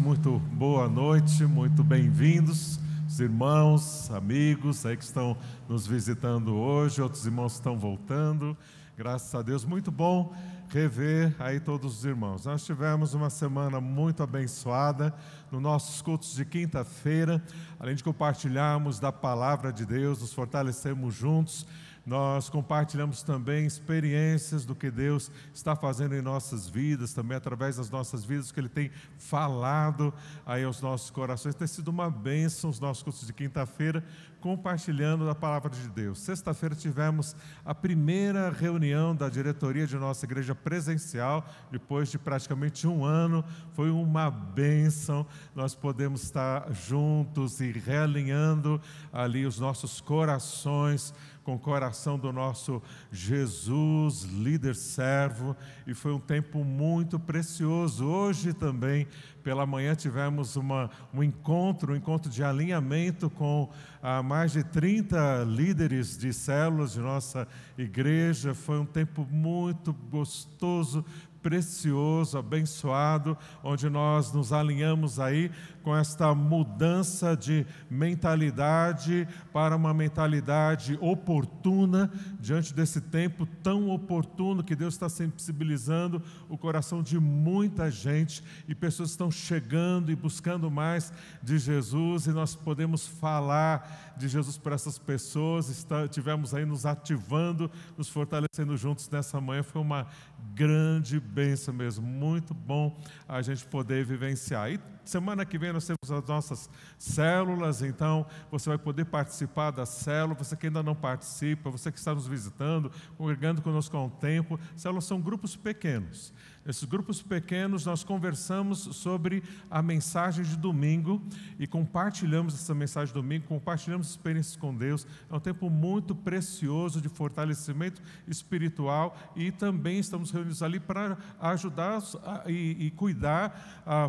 muito 0.00 0.38
boa 0.52 0.88
noite, 0.88 1.44
muito 1.44 1.82
bem-vindos, 1.82 2.78
os 3.08 3.18
irmãos, 3.18 4.08
amigos 4.12 4.86
aí 4.86 4.96
que 4.96 5.02
estão 5.02 5.36
nos 5.68 5.84
visitando 5.84 6.54
hoje, 6.54 7.02
outros 7.02 7.26
irmãos 7.26 7.54
estão 7.54 7.76
voltando, 7.76 8.56
graças 8.96 9.34
a 9.34 9.42
Deus, 9.42 9.64
muito 9.64 9.90
bom 9.90 10.32
rever 10.68 11.34
aí 11.40 11.58
todos 11.58 11.98
os 11.98 12.04
irmãos. 12.04 12.44
Nós 12.44 12.64
tivemos 12.64 13.14
uma 13.14 13.28
semana 13.30 13.80
muito 13.80 14.22
abençoada 14.22 15.12
nos 15.50 15.60
nossos 15.60 16.00
cultos 16.00 16.36
de 16.36 16.44
quinta-feira, 16.44 17.42
além 17.76 17.96
de 17.96 18.04
compartilharmos 18.04 19.00
da 19.00 19.10
palavra 19.10 19.72
de 19.72 19.84
Deus, 19.84 20.20
nos 20.20 20.32
fortalecemos 20.32 21.12
juntos 21.12 21.66
nós 22.06 22.50
compartilhamos 22.50 23.22
também 23.22 23.64
experiências 23.64 24.64
do 24.64 24.74
que 24.74 24.90
Deus 24.90 25.30
está 25.54 25.74
fazendo 25.74 26.14
em 26.14 26.20
nossas 26.20 26.68
vidas, 26.68 27.14
também 27.14 27.36
através 27.36 27.76
das 27.76 27.88
nossas 27.88 28.24
vidas, 28.24 28.52
que 28.52 28.60
Ele 28.60 28.68
tem 28.68 28.90
falado 29.16 30.12
aí 30.44 30.64
aos 30.64 30.82
nossos 30.82 31.10
corações. 31.10 31.54
Tem 31.54 31.66
sido 31.66 31.88
uma 31.88 32.10
bênção 32.10 32.68
os 32.68 32.78
nossos 32.78 33.02
cursos 33.02 33.26
de 33.26 33.32
quinta-feira, 33.32 34.04
compartilhando 34.40 35.28
a 35.30 35.34
palavra 35.34 35.70
de 35.70 35.88
Deus. 35.88 36.18
Sexta-feira 36.18 36.74
tivemos 36.74 37.34
a 37.64 37.74
primeira 37.74 38.50
reunião 38.50 39.16
da 39.16 39.30
diretoria 39.30 39.86
de 39.86 39.96
nossa 39.96 40.26
igreja 40.26 40.54
presencial, 40.54 41.48
depois 41.70 42.10
de 42.10 42.18
praticamente 42.18 42.86
um 42.86 43.02
ano. 43.02 43.42
Foi 43.72 43.90
uma 43.90 44.30
bênção. 44.30 45.26
Nós 45.54 45.74
podemos 45.74 46.22
estar 46.22 46.70
juntos 46.74 47.60
e 47.60 47.72
realinhando 47.72 48.78
ali 49.10 49.46
os 49.46 49.58
nossos 49.58 50.02
corações 50.02 51.14
com 51.44 51.54
o 51.54 51.58
coração 51.58 52.18
do 52.18 52.32
nosso 52.32 52.82
Jesus, 53.12 54.22
líder 54.22 54.74
servo, 54.74 55.54
e 55.86 55.92
foi 55.92 56.12
um 56.12 56.18
tempo 56.18 56.64
muito 56.64 57.20
precioso. 57.20 58.06
Hoje 58.06 58.54
também, 58.54 59.06
pela 59.42 59.66
manhã, 59.66 59.94
tivemos 59.94 60.56
uma, 60.56 60.90
um 61.12 61.22
encontro, 61.22 61.92
um 61.92 61.96
encontro 61.96 62.30
de 62.30 62.42
alinhamento 62.42 63.28
com 63.28 63.70
ah, 64.02 64.22
mais 64.22 64.52
de 64.52 64.64
30 64.64 65.44
líderes 65.44 66.16
de 66.16 66.32
células 66.32 66.92
de 66.92 67.00
nossa 67.00 67.46
igreja. 67.76 68.54
Foi 68.54 68.78
um 68.78 68.86
tempo 68.86 69.28
muito 69.30 69.92
gostoso, 70.10 71.04
precioso, 71.44 72.38
abençoado, 72.38 73.36
onde 73.62 73.90
nós 73.90 74.32
nos 74.32 74.50
alinhamos 74.50 75.20
aí 75.20 75.50
com 75.82 75.94
esta 75.94 76.34
mudança 76.34 77.36
de 77.36 77.66
mentalidade 77.90 79.28
para 79.52 79.76
uma 79.76 79.92
mentalidade 79.92 80.98
oportuna 81.02 82.10
diante 82.40 82.72
desse 82.72 82.98
tempo 82.98 83.44
tão 83.62 83.90
oportuno 83.90 84.64
que 84.64 84.74
Deus 84.74 84.94
está 84.94 85.10
sensibilizando 85.10 86.22
o 86.48 86.56
coração 86.56 87.02
de 87.02 87.20
muita 87.20 87.90
gente 87.90 88.42
e 88.66 88.74
pessoas 88.74 89.10
estão 89.10 89.30
chegando 89.30 90.10
e 90.10 90.16
buscando 90.16 90.70
mais 90.70 91.12
de 91.42 91.58
Jesus 91.58 92.26
e 92.26 92.30
nós 92.30 92.56
podemos 92.56 93.06
falar 93.06 94.14
de 94.16 94.28
Jesus 94.28 94.56
para 94.56 94.74
essas 94.74 94.98
pessoas. 94.98 95.86
Tivemos 96.10 96.54
aí 96.54 96.64
nos 96.64 96.86
ativando, 96.86 97.70
nos 97.98 98.08
fortalecendo 98.08 98.74
juntos 98.78 99.10
nessa 99.10 99.38
manhã. 99.38 99.62
Foi 99.62 99.82
uma 99.82 100.06
grande 100.54 101.20
bênção 101.34 101.74
mesmo. 101.74 102.06
Muito 102.06 102.54
bom 102.54 102.96
a 103.28 103.42
gente 103.42 103.66
poder 103.66 104.04
vivenciar. 104.04 104.70
E 104.70 104.80
semana 105.04 105.44
que 105.44 105.58
vem 105.58 105.72
nós 105.72 105.84
temos 105.84 106.10
as 106.10 106.28
nossas 106.28 106.70
células, 106.96 107.82
então 107.82 108.24
você 108.50 108.68
vai 108.68 108.78
poder 108.78 109.04
participar 109.06 109.72
da 109.72 109.84
célula. 109.84 110.34
Você 110.36 110.56
que 110.56 110.66
ainda 110.66 110.82
não 110.82 110.94
participa, 110.94 111.70
você 111.70 111.90
que 111.90 111.98
está 111.98 112.14
nos 112.14 112.28
visitando, 112.28 112.90
congregando 113.18 113.60
conosco 113.60 113.96
há 113.96 114.04
um 114.04 114.08
tempo. 114.08 114.58
Células 114.76 115.04
são 115.04 115.20
grupos 115.20 115.56
pequenos. 115.56 116.32
Nesses 116.64 116.84
grupos 116.84 117.20
pequenos, 117.20 117.84
nós 117.84 118.02
conversamos 118.02 118.78
sobre 118.78 119.42
a 119.70 119.82
mensagem 119.82 120.42
de 120.42 120.56
domingo 120.56 121.22
e 121.58 121.66
compartilhamos 121.66 122.54
essa 122.54 122.74
mensagem 122.74 123.08
de 123.08 123.20
domingo, 123.20 123.44
compartilhamos 123.46 124.08
experiências 124.08 124.56
com 124.56 124.74
Deus. 124.74 125.06
É 125.30 125.34
um 125.34 125.40
tempo 125.40 125.68
muito 125.68 126.14
precioso 126.14 127.02
de 127.02 127.08
fortalecimento 127.10 128.00
espiritual 128.26 129.14
e 129.36 129.52
também 129.52 129.98
estamos 129.98 130.30
reunidos 130.30 130.62
ali 130.62 130.80
para 130.80 131.18
ajudar 131.38 132.02
e, 132.46 132.86
e 132.86 132.90
cuidar 132.92 133.82
a, 133.84 134.08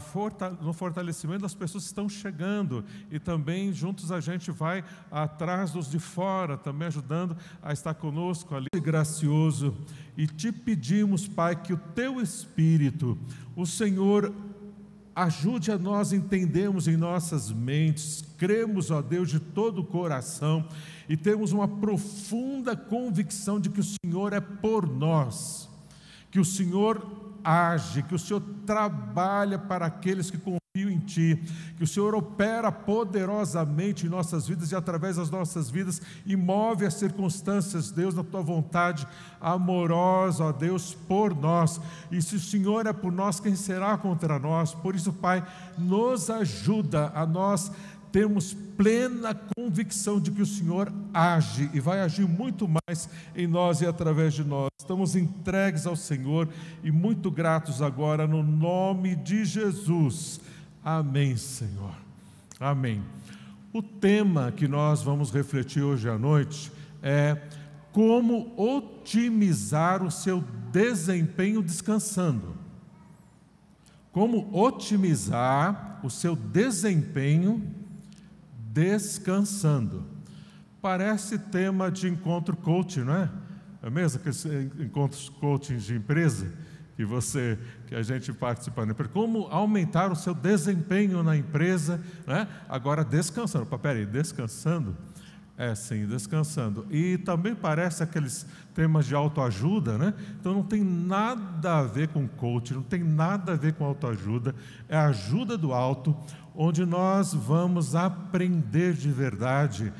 no 0.62 0.72
fortalecimento 0.72 1.42
das 1.42 1.54
pessoas 1.54 1.84
que 1.84 1.90
estão 1.90 2.08
chegando 2.08 2.86
e 3.12 3.20
também 3.20 3.74
juntos 3.74 4.14
a 4.14 4.22
gente 4.22 4.50
vai 4.50 4.82
atrás 5.12 5.72
dos 5.72 5.92
de 5.92 6.00
fora, 6.00 6.58
também 6.58 6.88
ajudando 6.88 7.36
a 7.62 7.74
estar 7.74 7.94
conosco 7.96 8.56
ali. 8.56 8.68
Gracioso 8.74 9.76
e 10.18 10.28
te 10.28 10.52
pedimos, 10.52 11.28
Pai, 11.28 11.62
que 11.62 11.74
o 11.74 11.78
teu 11.78 12.22
Espírito, 12.22 13.18
o 13.56 13.66
Senhor, 13.66 14.34
ajude 15.16 15.72
a 15.72 15.78
nós 15.78 16.12
entendermos 16.12 16.88
em 16.88 16.98
nossas 16.98 17.50
mentes, 17.52 18.24
cremos, 18.38 18.92
ó 18.92 19.02
Deus, 19.02 19.30
de 19.30 19.40
todo 19.40 19.80
o 19.80 19.86
coração 19.86 20.68
e 21.08 21.16
temos 21.16 21.52
uma 21.52 21.68
profunda 21.68 22.76
convicção 22.76 23.60
de 23.60 23.70
que 23.70 23.80
o 23.80 23.84
Senhor 23.84 24.34
é 24.34 24.42
por 24.42 24.88
nós, 24.88 25.70
que 26.32 26.40
o 26.40 26.46
Senhor 26.46 27.25
age, 27.46 28.02
que 28.02 28.16
o 28.16 28.20
Senhor 28.20 28.42
trabalha 28.66 29.60
para 29.60 29.86
aqueles 29.86 30.32
que 30.32 30.38
confiam 30.38 30.90
em 30.90 31.00
Ti, 31.00 31.42
que 31.78 31.84
o 31.84 31.88
Senhor 31.88 32.14
opera 32.16 32.72
poderosamente 32.72 34.06
em 34.06 34.10
nossas 34.10 34.48
vidas 34.48 34.72
e 34.72 34.76
através 34.76 35.16
das 35.16 35.30
nossas 35.30 35.70
vidas 35.70 36.02
e 36.26 36.36
move 36.36 36.86
as 36.86 36.96
circunstâncias, 36.96 37.92
Deus, 37.92 38.16
na 38.16 38.24
Tua 38.24 38.42
vontade 38.42 39.08
amorosa, 39.40 40.46
ó 40.46 40.52
Deus, 40.52 40.94
por 41.08 41.34
nós. 41.36 41.80
E 42.12 42.22
se 42.22 42.36
o 42.36 42.40
Senhor 42.40 42.88
é 42.88 42.94
por 42.94 43.12
nós, 43.12 43.40
quem 43.40 43.56
será 43.56 43.98
contra 43.98 44.40
nós? 44.40 44.74
Por 44.74 44.96
isso, 44.96 45.14
Pai, 45.14 45.46
nos 45.78 46.30
ajuda 46.30 47.12
a 47.16 47.26
nós 47.26 47.72
termos 48.16 48.54
plena 48.78 49.36
convicção 49.58 50.22
de 50.22 50.32
que 50.32 50.42
o 50.42 50.46
Senhor 50.46 50.90
age 51.14 51.70
e 51.74 51.82
vai 51.82 52.00
agir 52.00 52.26
muito 52.26 52.66
mais 52.66 53.10
em 53.36 53.46
nós 53.46 53.82
e 53.82 53.86
através 53.86 54.34
de 54.34 54.42
nós. 54.42 54.70
Estamos 54.80 55.18
entregues 55.18 55.86
ao 55.86 55.98
Senhor 55.98 56.48
e 56.82 56.90
muito 56.92 57.30
gratos 57.30 57.82
agora 57.82 58.26
no 58.26 58.42
nome 58.42 59.18
de 59.18 59.44
Jesus. 59.44 60.40
Amém, 60.82 61.36
Senhor. 61.36 61.92
Amém. 62.58 63.04
O 63.74 63.84
tema 63.84 64.50
que 64.50 64.66
nós 64.66 65.04
vamos 65.04 65.30
refletir 65.30 65.84
hoje 65.84 66.08
à 66.08 66.18
noite 66.18 66.72
é 67.04 67.38
como 67.92 68.54
otimizar 68.56 70.02
o 70.02 70.10
seu 70.10 70.42
desempenho 70.72 71.62
descansando. 71.62 72.56
Como 74.14 74.58
otimizar 74.58 76.00
o 76.02 76.10
seu 76.10 76.34
desempenho 76.34 77.75
descansando. 78.76 80.06
Parece 80.82 81.40
tema 81.40 81.90
de 81.90 82.10
encontro 82.10 82.58
coaching, 82.58 83.06
não 83.06 83.16
é? 83.16 83.32
É 83.82 83.90
mesmo 83.90 84.20
aqueles 84.20 84.46
encontros 84.80 85.30
coaching 85.30 85.78
de 85.78 85.96
empresa 85.96 86.52
que 86.98 87.06
você, 87.06 87.58
que 87.88 87.96
a 87.96 88.04
gente 88.04 88.34
participa 88.34 88.86
empresa. 88.86 89.14
Como 89.14 89.48
aumentar 89.48 90.12
o 90.12 90.16
seu 90.16 90.34
desempenho 90.34 91.24
na 91.24 91.38
empresa, 91.38 92.02
né? 92.28 92.48
Agora 92.68 93.04
descansando. 93.06 93.66
Peraí, 93.66 94.06
descansando? 94.06 94.96
É, 95.58 95.74
sim, 95.74 96.06
descansando. 96.06 96.86
E 96.92 97.18
também 97.20 97.56
parece 97.56 98.04
aqueles 98.04 98.46
temas 98.74 99.06
de 99.06 99.16
autoajuda, 99.16 99.98
né? 99.98 100.14
Então 100.40 100.54
não 100.54 100.64
tem 100.64 100.84
nada 100.84 101.80
a 101.80 101.84
ver 101.84 102.10
com 102.10 102.28
coaching, 102.28 102.74
não 102.74 102.84
tem 102.84 103.02
nada 103.02 103.54
a 103.54 103.56
ver 103.56 103.74
com 103.74 103.86
autoajuda, 103.86 104.54
é 104.90 104.98
a 104.98 105.06
ajuda 105.06 105.58
do 105.58 105.72
alto, 105.72 106.16
onde 106.54 106.86
nós 106.86 107.34
vamos 107.34 107.96
aprender 107.96 108.94
de 108.94 109.10
verdade 109.10 109.94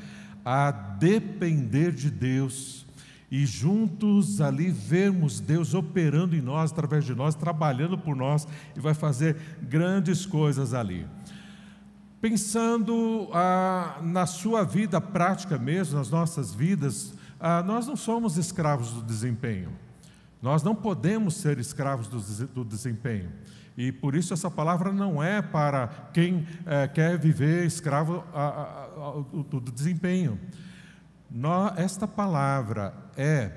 a 0.44 0.70
depender 0.70 1.90
de 1.90 2.10
Deus 2.10 2.86
e 3.30 3.44
juntos 3.44 4.40
ali 4.40 4.70
vermos 4.70 5.40
Deus 5.40 5.74
operando 5.74 6.36
em 6.36 6.40
nós, 6.40 6.70
através 6.70 7.04
de 7.04 7.14
nós, 7.14 7.34
trabalhando 7.34 7.98
por 7.98 8.14
nós 8.14 8.46
e 8.76 8.80
vai 8.80 8.94
fazer 8.94 9.36
grandes 9.62 10.24
coisas 10.24 10.72
ali. 10.72 11.06
Pensando 12.20 13.28
ah, 13.32 13.98
na 14.02 14.26
sua 14.26 14.64
vida 14.64 15.00
prática 15.00 15.58
mesmo, 15.58 15.98
nas 15.98 16.10
nossas 16.10 16.54
vidas, 16.54 17.14
ah, 17.38 17.62
nós 17.62 17.86
não 17.86 17.96
somos 17.96 18.36
escravos 18.36 18.90
do 18.92 19.02
desempenho. 19.02 19.70
Nós 20.40 20.62
não 20.62 20.74
podemos 20.74 21.34
ser 21.36 21.58
escravos 21.58 22.08
do, 22.08 22.46
do 22.48 22.64
desempenho. 22.64 23.30
E 23.76 23.92
por 23.92 24.14
isso 24.14 24.32
essa 24.32 24.50
palavra 24.50 24.90
não 24.90 25.22
é 25.22 25.42
para 25.42 25.88
quem 26.12 26.46
é, 26.64 26.88
quer 26.88 27.18
viver 27.18 27.66
escravo 27.66 28.24
a, 28.32 28.42
a, 28.42 28.84
a, 28.84 29.10
do, 29.32 29.60
do, 29.60 29.72
desempenho. 29.72 30.40
esta 31.76 32.08
palavra 32.08 32.94
é 33.16 33.52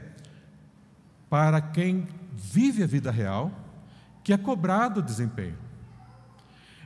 para 1.30 1.62
quem 1.62 2.08
vive 2.34 2.84
a 2.84 2.88
vida 2.88 3.12
real, 3.12 3.52
que 4.24 4.34
é 4.34 4.38
cobrado 4.38 5.00
o 5.00 5.04
desempenho. 5.04 5.69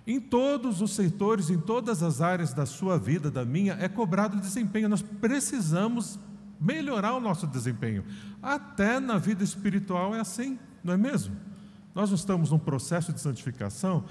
Em 0.05 0.19
todos 0.19 0.81
os 0.81 0.91
setores, 0.91 1.49
em 1.49 1.57
todas 1.57 2.03
as 2.03 2.19
áreas 2.19 2.53
da 2.53 2.65
sua 2.65 2.97
vida, 2.97 3.31
da 3.31 3.45
minha, 3.45 3.73
é 3.79 3.87
cobrado 3.87 4.39
desempenho. 4.39 4.89
Nós 4.89 5.01
precisamos 5.01 6.19
melhorar 6.59 7.13
o 7.13 7.21
nosso 7.21 7.47
desempenho. 7.47 8.03
Até 8.41 8.99
na 8.99 9.17
vida 9.17 9.43
espiritual 9.43 10.13
é 10.13 10.19
assim, 10.19 10.59
não 10.83 10.93
é 10.93 10.97
mesmo? 10.97 11.35
Nós 11.95 12.09
estamos 12.11 12.49
num 12.49 12.57
processo 12.57 13.13
de 13.13 13.21
santificação, 13.21 14.05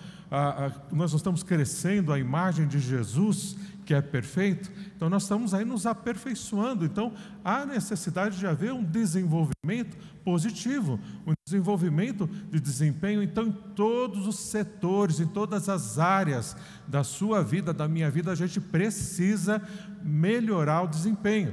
nós 0.93 1.13
estamos 1.13 1.43
crescendo 1.43 2.13
a 2.13 2.19
imagem 2.19 2.69
de 2.69 2.79
Jesus, 2.79 3.57
que 3.85 3.95
é 3.95 4.01
perfeito, 4.01 4.71
então 4.97 5.11
nós 5.11 5.23
estamos 5.25 5.53
aí 5.53 5.65
nos 5.65 5.87
aperfeiçoando. 5.87 6.85
Então 6.85 7.13
há 7.45 7.67
necessidade 7.67 8.39
de 8.39 8.47
haver 8.47 8.73
um 8.73 8.83
desenvolvimento 8.83 9.97
positivo, 10.25 11.01
um 11.27 11.33
desenvolvimento 11.47 12.27
de 12.27 12.61
desempenho, 12.61 13.23
então 13.23 13.47
em 13.47 13.53
todos 13.75 14.27
os 14.27 14.39
setores, 14.39 15.21
em 15.21 15.27
todas 15.27 15.69
as 15.69 15.99
áreas 15.99 16.57
da 16.87 17.03
sua 17.03 17.43
vida, 17.43 17.73
da 17.73 17.89
minha 17.89 18.11
vida, 18.11 18.31
a 18.31 18.37
gente 18.37 18.61
precisa 18.61 19.61
melhorar 20.03 20.83
o 20.83 20.89
desempenho. 20.89 21.53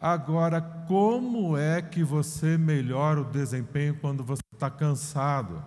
Agora, 0.00 0.60
como 0.60 1.56
é 1.58 1.82
que 1.82 2.02
você 2.02 2.56
melhora 2.56 3.20
o 3.20 3.24
desempenho 3.24 3.98
quando 4.00 4.24
você 4.24 4.42
está 4.52 4.70
cansado? 4.70 5.62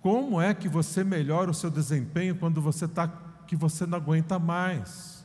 Como 0.00 0.40
é 0.40 0.54
que 0.54 0.68
você 0.68 1.04
melhora 1.04 1.50
o 1.50 1.54
seu 1.54 1.70
desempenho 1.70 2.34
quando 2.34 2.60
você 2.60 2.86
está 2.86 3.08
que 3.46 3.54
você 3.54 3.84
não 3.84 3.98
aguenta 3.98 4.38
mais? 4.38 5.24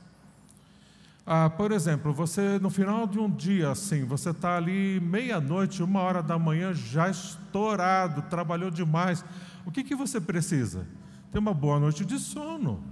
Ah, 1.25 1.49
por 1.49 1.71
exemplo, 1.71 2.13
você 2.13 2.59
no 2.59 2.69
final 2.69 3.07
de 3.07 3.17
um 3.17 3.29
dia 3.29 3.71
assim, 3.71 4.03
você 4.03 4.29
está 4.29 4.57
ali 4.57 4.99
meia-noite, 4.99 5.81
uma 5.81 6.01
hora 6.01 6.21
da 6.21 6.37
manhã, 6.37 6.73
já 6.73 7.09
estourado, 7.09 8.21
trabalhou 8.23 8.69
demais. 8.69 9.23
O 9.65 9.71
que, 9.71 9.83
que 9.83 9.95
você 9.95 10.19
precisa? 10.19 10.85
Ter 11.31 11.39
uma 11.39 11.53
boa 11.53 11.79
noite 11.79 12.03
de 12.05 12.19
sono. 12.19 12.83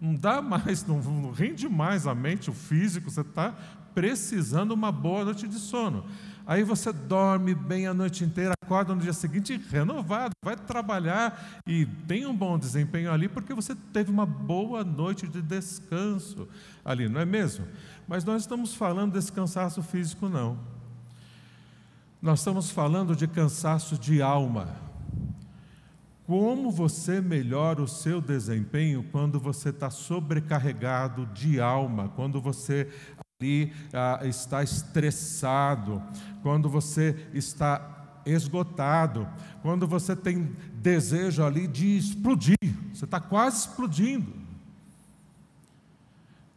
Não 0.00 0.14
dá 0.14 0.42
mais, 0.42 0.84
não, 0.88 1.00
não 1.00 1.30
rende 1.30 1.68
mais 1.68 2.06
a 2.06 2.14
mente, 2.14 2.50
o 2.50 2.52
físico, 2.52 3.10
você 3.10 3.20
está 3.20 3.54
precisando 3.94 4.72
uma 4.72 4.92
boa 4.92 5.24
noite 5.24 5.46
de 5.46 5.58
sono. 5.58 6.04
Aí 6.50 6.64
você 6.64 6.92
dorme 6.92 7.54
bem 7.54 7.86
a 7.86 7.94
noite 7.94 8.24
inteira, 8.24 8.54
acorda 8.60 8.92
no 8.92 9.00
dia 9.00 9.12
seguinte 9.12 9.56
renovado, 9.70 10.32
vai 10.44 10.56
trabalhar 10.56 11.62
e 11.64 11.86
tem 12.08 12.26
um 12.26 12.34
bom 12.34 12.58
desempenho 12.58 13.12
ali 13.12 13.28
porque 13.28 13.54
você 13.54 13.72
teve 13.92 14.10
uma 14.10 14.26
boa 14.26 14.82
noite 14.82 15.28
de 15.28 15.40
descanso 15.40 16.48
ali, 16.84 17.08
não 17.08 17.20
é 17.20 17.24
mesmo? 17.24 17.64
Mas 18.08 18.24
nós 18.24 18.42
estamos 18.42 18.74
falando 18.74 19.12
desse 19.12 19.30
cansaço 19.30 19.80
físico, 19.80 20.28
não. 20.28 20.58
Nós 22.20 22.40
estamos 22.40 22.68
falando 22.68 23.14
de 23.14 23.28
cansaço 23.28 23.96
de 23.96 24.20
alma. 24.20 24.74
Como 26.26 26.72
você 26.72 27.20
melhora 27.20 27.80
o 27.80 27.86
seu 27.86 28.20
desempenho 28.20 29.04
quando 29.12 29.38
você 29.38 29.68
está 29.68 29.88
sobrecarregado 29.88 31.26
de 31.26 31.60
alma, 31.60 32.08
quando 32.08 32.40
você 32.40 32.88
ali 33.40 33.72
ah, 33.90 34.20
está 34.24 34.62
estressado, 34.62 36.02
quando 36.42 36.68
você 36.68 37.16
está 37.32 38.20
esgotado, 38.26 39.26
quando 39.62 39.86
você 39.86 40.14
tem 40.14 40.54
desejo 40.74 41.42
ali 41.42 41.66
de 41.66 41.96
explodir, 41.96 42.58
você 42.92 43.06
está 43.06 43.18
quase 43.18 43.60
explodindo. 43.60 44.30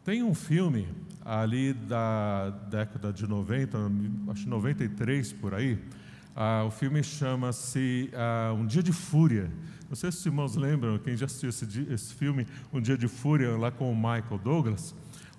Tem 0.04 0.22
um 0.22 0.34
filme 0.34 0.86
ali 1.24 1.72
da 1.72 2.50
década 2.68 3.10
de 3.10 3.26
90, 3.26 3.78
acho 4.28 4.46
93 4.46 5.32
por 5.32 5.54
aí, 5.54 5.82
ah, 6.36 6.64
o 6.66 6.70
filme 6.70 7.02
chama-se 7.02 8.10
ah, 8.12 8.52
Um 8.52 8.66
Dia 8.66 8.82
de 8.82 8.92
Fúria. 8.92 9.50
Não 9.88 9.96
sei 9.96 10.12
se 10.12 10.18
os 10.18 10.26
irmãos 10.26 10.54
lembram, 10.54 10.98
quem 10.98 11.16
já 11.16 11.24
assistiu 11.24 11.48
esse, 11.48 11.64
esse, 11.90 12.12
filme, 12.12 12.46
Um 12.70 12.80
Dia 12.80 12.98
de 12.98 13.08
Fúria, 13.08 13.56
lá 13.56 13.70
com 13.70 13.90
o 13.90 13.96
Michael 13.96 14.40
Douglas, 14.42 14.94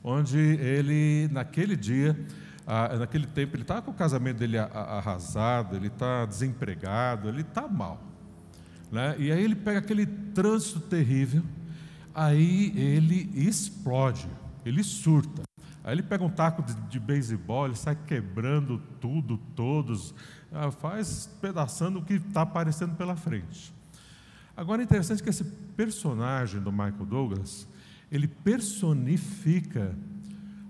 onde 0.08 0.38
ele, 0.38 1.28
naquele 1.32 1.76
dia, 1.76 2.16
ah, 2.68 2.96
naquele 2.96 3.26
tempo, 3.26 3.56
ele 3.56 3.64
está 3.64 3.82
com 3.82 3.90
o 3.90 3.94
casamento 3.94 4.38
dele 4.38 4.60
arrasado, 4.60 5.76
ele 5.76 5.88
está 5.88 6.28
desempregado, 6.28 7.28
ele 7.28 7.42
está 7.42 7.68
mal. 7.68 8.00
Né? 8.92 9.16
E 9.18 9.32
aí 9.32 9.44
ele 9.44 9.56
pega 9.56 9.80
aquele 9.80 10.06
trânsito 10.06 10.80
terrível, 10.80 11.42
aí 12.14 12.72
ele 12.76 13.32
explode, 13.34 14.28
ele 14.64 14.84
surta. 14.84 15.42
Aí 15.84 15.96
ele 15.96 16.04
pega 16.04 16.24
um 16.24 16.30
taco 16.30 16.62
de, 16.62 16.76
de 16.88 17.00
beisebol, 17.00 17.66
ele 17.66 17.76
sai 17.76 17.96
quebrando 17.96 18.78
tudo, 19.02 19.40
todos, 19.56 20.14
ah, 20.52 20.70
faz 20.70 21.28
pedaçando 21.42 21.98
o 21.98 22.06
que 22.06 22.14
está 22.14 22.44
aparecendo 22.44 22.96
pela 22.96 23.16
frente. 23.16 23.74
Agora 24.56 24.84
é 24.84 24.86
interessante 24.86 25.24
que 25.24 25.32
esse 25.32 25.44
personagem 25.76 26.62
do 26.62 26.72
Michael 26.72 27.06
Douglas, 27.08 27.68
ele 28.12 28.28
personifica 28.28 29.96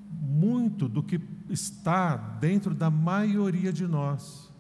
muito 0.10 0.88
do 0.88 1.04
que 1.04 1.20
está 1.50 2.16
dentro 2.16 2.74
da 2.74 2.90
maioria 2.90 3.72
de 3.72 3.86
nós. 3.86 4.52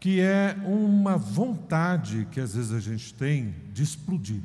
Que 0.00 0.20
é 0.20 0.56
uma 0.64 1.16
vontade 1.16 2.28
que 2.30 2.40
às 2.40 2.54
vezes 2.54 2.72
a 2.72 2.80
gente 2.80 3.12
tem 3.14 3.54
de 3.72 3.82
explodir. 3.82 4.42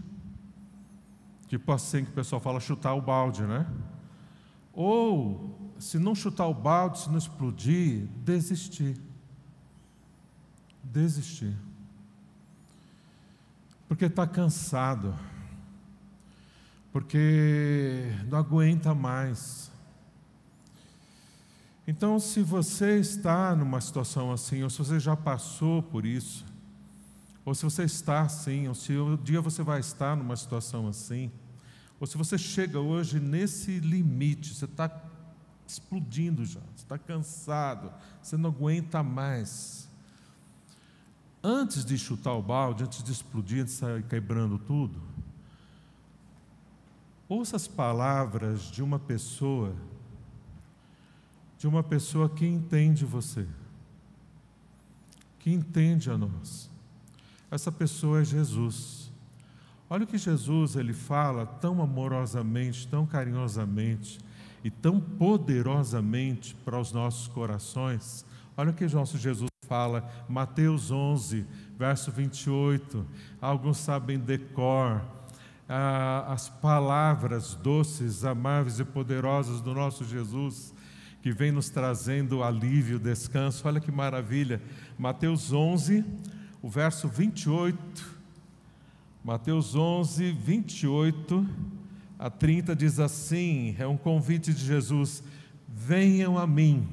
Tipo 1.48 1.72
assim 1.72 2.04
que 2.04 2.10
o 2.10 2.14
pessoal 2.14 2.42
fala 2.42 2.60
chutar 2.60 2.96
o 2.96 3.02
balde, 3.02 3.44
né? 3.44 3.68
Ou, 4.74 5.74
se 5.78 6.00
não 6.00 6.16
chutar 6.16 6.48
o 6.48 6.54
balde, 6.54 7.02
se 7.02 7.10
não 7.10 7.18
explodir, 7.20 8.08
desistir. 8.26 8.98
Desistir. 10.84 11.56
Porque 13.94 14.06
está 14.06 14.26
cansado. 14.26 15.14
Porque 16.92 18.12
não 18.28 18.40
aguenta 18.40 18.92
mais. 18.96 19.72
Então, 21.88 22.20
se 22.20 22.42
você 22.42 22.98
está 22.98 23.56
numa 23.56 23.80
situação 23.80 24.32
assim, 24.32 24.64
ou 24.64 24.70
se 24.72 24.80
você 24.80 25.00
já 25.00 25.16
passou 25.16 25.84
por 25.84 26.08
isso, 26.08 26.44
ou 27.46 27.54
se 27.54 27.64
você 27.64 27.84
está 27.84 28.22
assim, 28.22 28.68
ou 28.68 28.74
se 28.74 28.98
um 28.98 29.16
dia 29.16 29.40
você 29.42 29.62
vai 29.62 29.80
estar 29.80 30.18
numa 30.18 30.36
situação 30.36 30.88
assim, 30.88 31.32
ou 32.00 32.08
se 32.08 32.18
você 32.18 32.36
chega 32.36 32.80
hoje 32.80 33.20
nesse 33.20 33.80
limite, 33.80 34.56
você 34.56 34.66
está 34.66 34.90
explodindo 35.68 36.44
já, 36.44 36.62
você 36.76 36.84
está 36.84 36.98
cansado, 36.98 37.94
você 38.24 38.38
não 38.38 38.50
aguenta 38.50 39.04
mais. 39.04 39.88
Antes 41.44 41.84
de 41.84 41.98
chutar 41.98 42.34
o 42.34 42.42
balde, 42.42 42.86
antes 42.86 43.04
de 43.04 43.12
explodir, 43.12 43.64
antes 43.64 43.74
de 43.74 43.80
sair 43.80 44.04
quebrando 44.04 44.58
tudo, 44.58 45.02
ouça 47.28 47.58
as 47.58 47.68
palavras 47.68 48.72
de 48.72 48.82
uma 48.82 48.98
pessoa, 48.98 49.76
de 51.58 51.68
uma 51.68 51.84
pessoa 51.84 52.30
que 52.30 52.46
entende 52.46 53.04
você, 53.04 53.46
que 55.38 55.52
entende 55.52 56.10
a 56.10 56.18
nós. 56.18 56.70
Essa 57.52 57.74
pessoa 57.74 58.22
é 58.22 58.24
Jesus. 58.24 59.12
Olha 59.90 60.06
o 60.06 60.08
que 60.08 60.18
Jesus 60.18 60.78
ele 60.78 60.94
fala 60.94 61.46
tão 61.46 61.82
amorosamente, 61.82 62.88
tão 62.88 63.06
carinhosamente 63.06 64.18
e 64.64 64.72
tão 64.72 64.98
poderosamente 64.98 66.56
para 66.64 66.80
os 66.80 66.94
nossos 66.94 67.28
corações. 67.28 68.26
Olha 68.56 68.72
o 68.72 68.74
que 68.74 68.88
nosso 68.88 69.18
Jesus 69.18 69.53
fala, 69.68 70.10
Mateus 70.28 70.92
11, 70.92 71.46
verso 71.78 72.12
28. 72.12 73.06
Alguns 73.42 73.78
sabem 73.78 74.20
decor 74.20 75.02
ah, 75.68 76.26
as 76.28 76.50
palavras 76.50 77.56
doces, 77.56 78.24
amáveis 78.24 78.80
e 78.80 78.86
poderosas 78.86 79.62
do 79.62 79.74
nosso 79.74 80.06
Jesus, 80.06 80.74
que 81.22 81.32
vem 81.32 81.52
nos 81.52 81.70
trazendo 81.70 82.44
alívio, 82.44 83.00
descanso. 83.00 83.68
Olha 83.68 83.80
que 83.80 83.92
maravilha. 83.92 84.62
Mateus 84.98 85.52
11, 85.52 86.04
o 86.62 86.70
verso 86.70 87.08
28 87.08 88.14
Mateus 89.24 89.74
11, 89.74 90.34
28 90.34 91.48
a 92.20 92.30
30 92.30 92.76
diz 92.76 93.00
assim: 93.00 93.74
é 93.80 93.88
um 93.88 93.96
convite 93.96 94.54
de 94.54 94.66
Jesus: 94.66 95.24
venham 95.66 96.38
a 96.38 96.46
mim, 96.46 96.90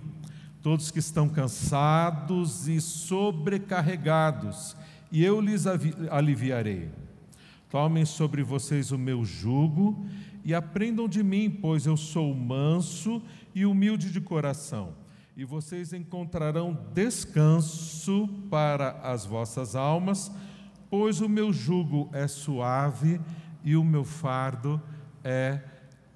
todos 0.62 0.90
que 0.90 0.98
estão 0.98 1.28
cansados 1.28 2.68
e 2.68 2.80
sobrecarregados, 2.80 4.76
e 5.10 5.24
eu 5.24 5.40
lhes 5.40 5.66
aliviarei. 6.10 6.90
Tomem 7.68 8.04
sobre 8.04 8.42
vocês 8.42 8.92
o 8.92 8.98
meu 8.98 9.24
jugo 9.24 10.04
e 10.44 10.54
aprendam 10.54 11.08
de 11.08 11.22
mim, 11.22 11.50
pois 11.50 11.86
eu 11.86 11.96
sou 11.96 12.34
manso 12.34 13.22
e 13.54 13.64
humilde 13.64 14.10
de 14.10 14.20
coração, 14.20 14.94
e 15.36 15.44
vocês 15.44 15.92
encontrarão 15.92 16.78
descanso 16.92 18.28
para 18.50 19.00
as 19.02 19.24
vossas 19.24 19.74
almas 19.74 20.30
pois 20.90 21.20
o 21.20 21.28
meu 21.28 21.52
jugo 21.52 22.10
é 22.12 22.26
suave 22.26 23.20
e 23.62 23.76
o 23.76 23.84
meu 23.84 24.04
fardo 24.04 24.82
é 25.22 25.60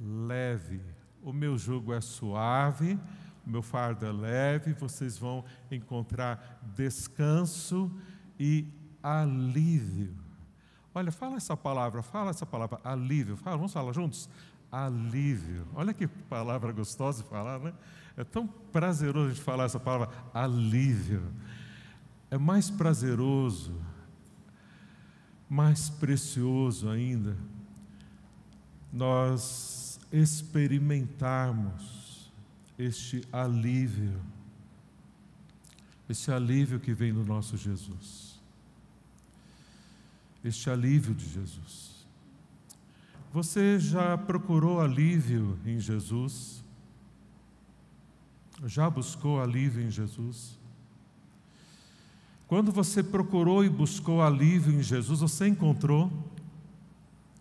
leve. 0.00 0.80
O 1.22 1.32
meu 1.32 1.56
jugo 1.56 1.94
é 1.94 2.00
suave, 2.00 2.98
meu 3.46 3.62
fardo 3.62 4.06
é 4.06 4.12
leve, 4.12 4.72
vocês 4.72 5.18
vão 5.18 5.44
encontrar 5.70 6.60
descanso 6.74 7.90
e 8.38 8.66
alívio. 9.02 10.14
Olha, 10.94 11.10
fala 11.10 11.36
essa 11.36 11.56
palavra, 11.56 12.02
fala 12.02 12.30
essa 12.30 12.46
palavra, 12.46 12.80
alívio. 12.84 13.36
Fala, 13.36 13.56
vamos 13.56 13.72
falar 13.72 13.92
juntos? 13.92 14.28
alívio. 14.74 15.66
Olha 15.74 15.94
que 15.94 16.08
palavra 16.08 16.72
gostosa 16.72 17.22
de 17.22 17.28
falar, 17.28 17.60
né? 17.60 17.72
É 18.16 18.24
tão 18.24 18.46
prazeroso 18.46 19.26
a 19.26 19.30
gente 19.30 19.42
falar 19.42 19.64
essa 19.64 19.78
palavra 19.78 20.12
alívio. 20.32 21.22
É 22.30 22.36
mais 22.36 22.70
prazeroso, 22.70 23.80
mais 25.48 25.88
precioso 25.88 26.88
ainda, 26.88 27.36
nós 28.92 30.00
experimentarmos 30.12 32.03
este 32.78 33.22
alívio, 33.32 34.20
este 36.08 36.30
alívio 36.30 36.80
que 36.80 36.92
vem 36.92 37.12
do 37.12 37.24
nosso 37.24 37.56
Jesus, 37.56 38.40
este 40.44 40.68
alívio 40.68 41.14
de 41.14 41.28
Jesus. 41.28 41.94
Você 43.32 43.80
já 43.80 44.16
procurou 44.16 44.80
alívio 44.80 45.58
em 45.66 45.80
Jesus? 45.80 46.62
Já 48.66 48.88
buscou 48.88 49.40
alívio 49.40 49.82
em 49.82 49.90
Jesus? 49.90 50.56
Quando 52.46 52.70
você 52.70 53.02
procurou 53.02 53.64
e 53.64 53.68
buscou 53.68 54.22
alívio 54.22 54.72
em 54.72 54.82
Jesus, 54.82 55.20
você 55.20 55.48
encontrou? 55.48 56.12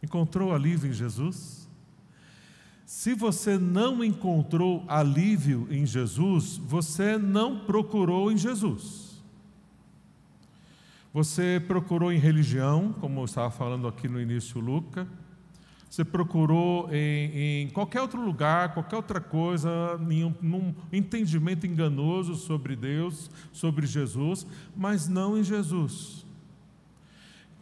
Encontrou 0.01 0.53
alívio 0.53 0.89
em 0.89 0.93
Jesus? 0.93 1.62
Se 2.95 3.15
você 3.15 3.57
não 3.57 4.03
encontrou 4.03 4.85
alívio 4.87 5.67
em 5.71 5.83
Jesus, 5.83 6.57
você 6.57 7.17
não 7.17 7.65
procurou 7.65 8.31
em 8.31 8.37
Jesus. 8.37 9.19
Você 11.11 11.61
procurou 11.67 12.13
em 12.13 12.19
religião, 12.19 12.93
como 13.01 13.19
eu 13.19 13.25
estava 13.25 13.49
falando 13.49 13.87
aqui 13.87 14.07
no 14.07 14.21
início, 14.21 14.61
Luca 14.61 15.07
você 15.89 16.03
procurou 16.03 16.89
em, 16.91 17.65
em, 17.65 17.69
qualquer 17.69 18.01
outro 18.01 18.19
lugar, 18.19 18.73
qualquer 18.73 18.95
outra 18.95 19.21
coisa, 19.21 19.69
um, 19.99 20.33
num 20.41 20.75
entendimento 20.91 21.67
enganoso 21.67 22.33
sobre 22.33 22.75
Deus, 22.75 23.29
sobre 23.51 23.85
Jesus, 23.85 24.47
mas 24.75 25.07
não 25.07 25.37
em 25.37 25.43
Jesus. 25.43 26.22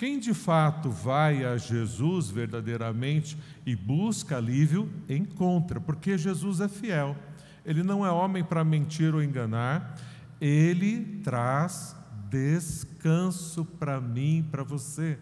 Quem 0.02 0.18
de 0.18 0.34
fato 0.34 0.90
vai 0.90 1.46
a 1.46 1.58
Jesus 1.58 2.32
verdadeiramente 2.32 3.38
e 3.64 3.76
busca 3.76 4.38
alívio, 4.38 4.92
encontra, 5.08 5.80
porque 5.80 6.18
Jesus 6.18 6.60
é 6.60 6.68
fiel. 6.68 7.16
Ele 7.64 7.84
não 7.84 8.04
é 8.04 8.10
homem 8.10 8.44
para 8.44 8.64
mentir 8.64 9.14
ou 9.14 9.22
enganar, 9.22 9.96
ele 10.42 11.22
traz 11.24 11.96
descanso 12.32 13.64
para 13.64 14.02
mim, 14.02 14.44
para 14.50 14.64
você 14.64 15.20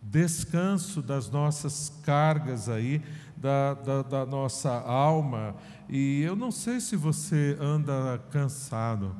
descanso 0.00 1.02
das 1.02 1.28
nossas 1.28 2.00
cargas 2.02 2.70
aí, 2.70 3.02
da, 3.36 3.74
da, 3.74 4.02
da, 4.04 4.24
nossa 4.24 4.70
alma. 4.70 5.54
E 5.86 6.22
eu 6.22 6.34
não 6.34 6.50
sei 6.50 6.80
se 6.80 6.96
você 6.96 7.58
anda 7.60 8.18
cansado, 8.30 9.14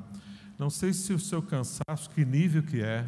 não 0.58 0.70
sei 0.70 0.94
se 0.94 1.12
o 1.12 1.18
seu 1.18 1.42
cansaço, 1.42 2.08
que 2.14 2.24
nível 2.24 2.62
que 2.62 2.80
é. 2.80 3.06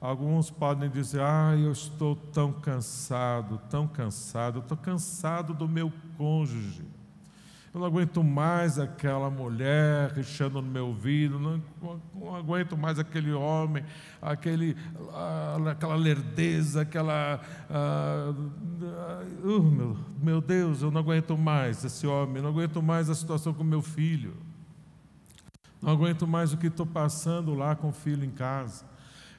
Alguns 0.00 0.50
podem 0.50 0.88
dizer, 0.88 1.20
ah, 1.20 1.54
eu 1.56 1.72
estou 1.72 2.16
tão 2.16 2.52
cansado, 2.52 3.60
tão 3.68 3.86
cansado, 3.86 4.60
estou 4.60 4.76
cansado 4.76 5.52
do 5.52 5.68
meu 5.68 5.92
cônjuge 6.16 6.84
eu 7.72 7.78
não 7.78 7.86
aguento 7.86 8.24
mais 8.24 8.80
aquela 8.80 9.30
mulher 9.30 10.10
rixando 10.10 10.60
no 10.60 10.68
meu 10.68 10.88
ouvido, 10.88 11.38
não, 11.38 11.62
não 12.12 12.34
aguento 12.34 12.76
mais 12.76 12.98
aquele 12.98 13.32
homem, 13.32 13.84
aquele, 14.20 14.76
aquela 15.70 15.94
lerdeza, 15.94 16.80
aquela. 16.82 17.40
Uh, 17.70 19.62
meu, 19.62 19.96
meu 20.20 20.40
Deus, 20.40 20.82
eu 20.82 20.90
não 20.90 21.00
aguento 21.00 21.38
mais 21.38 21.84
esse 21.84 22.08
homem, 22.08 22.42
não 22.42 22.50
aguento 22.50 22.82
mais 22.82 23.08
a 23.08 23.14
situação 23.14 23.54
com 23.54 23.62
meu 23.62 23.82
filho, 23.82 24.34
não 25.80 25.92
aguento 25.92 26.26
mais 26.26 26.52
o 26.52 26.56
que 26.56 26.66
estou 26.66 26.86
passando 26.86 27.54
lá 27.54 27.76
com 27.76 27.90
o 27.90 27.92
filho 27.92 28.24
em 28.24 28.30
casa. 28.30 28.89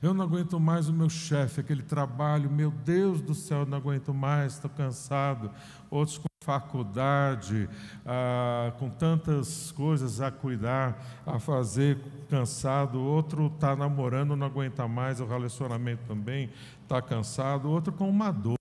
Eu 0.01 0.15
não 0.15 0.25
aguento 0.25 0.59
mais 0.59 0.89
o 0.89 0.93
meu 0.93 1.09
chefe, 1.09 1.61
aquele 1.61 1.83
trabalho, 1.83 2.49
meu 2.49 2.71
Deus 2.71 3.21
do 3.21 3.35
céu, 3.35 3.67
não 3.67 3.77
aguento 3.77 4.11
mais, 4.11 4.53
estou 4.53 4.71
cansado. 4.71 5.51
Outros 5.91 6.17
com 6.17 6.27
faculdade, 6.43 7.69
ah, 8.03 8.73
com 8.79 8.89
tantas 8.89 9.71
coisas 9.71 10.19
a 10.19 10.31
cuidar, 10.31 11.21
a 11.23 11.37
fazer, 11.37 11.99
cansado. 12.27 12.99
Outro 12.99 13.45
está 13.45 13.75
namorando, 13.75 14.35
não 14.35 14.47
aguenta 14.47 14.87
mais, 14.87 15.19
o 15.19 15.25
relacionamento 15.27 16.03
também 16.07 16.49
está 16.81 16.99
cansado. 16.99 17.69
Outro 17.69 17.93
com 17.93 18.09
uma 18.09 18.31
dor. 18.31 18.57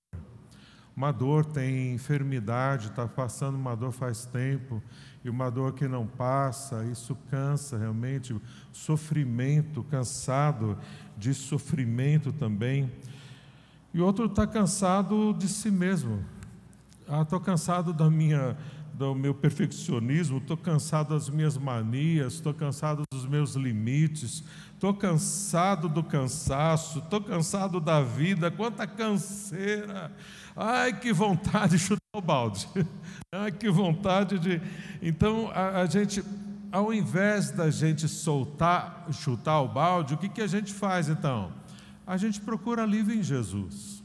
Uma 0.94 1.11
dor 1.11 1.47
tem 1.47 1.94
enfermidade, 1.94 2.88
está 2.88 3.09
passando 3.09 3.54
uma 3.54 3.75
dor 3.75 3.92
faz 3.92 4.26
tempo, 4.26 4.82
e 5.25 5.29
uma 5.29 5.50
dor 5.50 5.75
que 5.75 5.87
não 5.87 6.07
passa, 6.07 6.85
isso 6.85 7.17
cansa 7.31 7.77
realmente. 7.77 8.35
Sofrimento, 8.73 9.85
cansado 9.85 10.79
de 11.17 11.35
sofrimento 11.35 12.33
também. 12.33 12.91
E 13.93 14.00
outro 14.00 14.27
está 14.27 14.47
cansado 14.47 15.35
de 15.35 15.49
si 15.49 15.71
mesmo, 15.71 16.25
ah, 17.09 17.23
estou 17.23 17.41
cansado 17.41 17.93
da 17.93 18.09
minha, 18.09 18.57
do 18.95 19.15
meu 19.17 19.35
perfeccionismo, 19.35 20.39
estou 20.39 20.57
cansado 20.57 21.12
das 21.12 21.29
minhas 21.29 21.59
manias, 21.59 22.35
estou 22.35 22.55
cansado 22.55 23.03
dos 23.12 23.27
meus 23.27 23.55
limites, 23.57 24.45
estou 24.75 24.95
cansado 24.95 25.89
do 25.89 26.05
cansaço, 26.05 27.00
estou 27.00 27.21
cansado 27.21 27.81
da 27.81 28.00
vida, 28.00 28.49
quanta 28.49 28.87
canseira. 28.87 30.12
Ai, 30.55 30.99
que 30.99 31.12
vontade 31.12 31.77
de 31.77 32.00
o 32.12 32.21
balde. 32.21 32.69
Ai, 33.33 33.52
que 33.57 33.71
vontade 33.71 34.38
de. 34.38 34.61
Então, 35.00 35.49
a, 35.55 35.83
a 35.83 35.87
gente, 35.87 36.25
ao 36.73 36.93
invés 36.93 37.52
da 37.52 37.71
gente 37.71 38.09
soltar, 38.09 39.07
chutar 39.12 39.61
o 39.61 39.69
balde, 39.69 40.14
o 40.14 40.19
que, 40.19 40.29
que 40.29 40.43
a 40.43 40.47
gente 40.49 40.73
faz 40.73 41.09
então? 41.09 41.52
A 42.05 42.17
gente 42.17 42.40
procura 42.40 42.83
alívio 42.83 43.14
em 43.14 43.23
Jesus. 43.23 44.02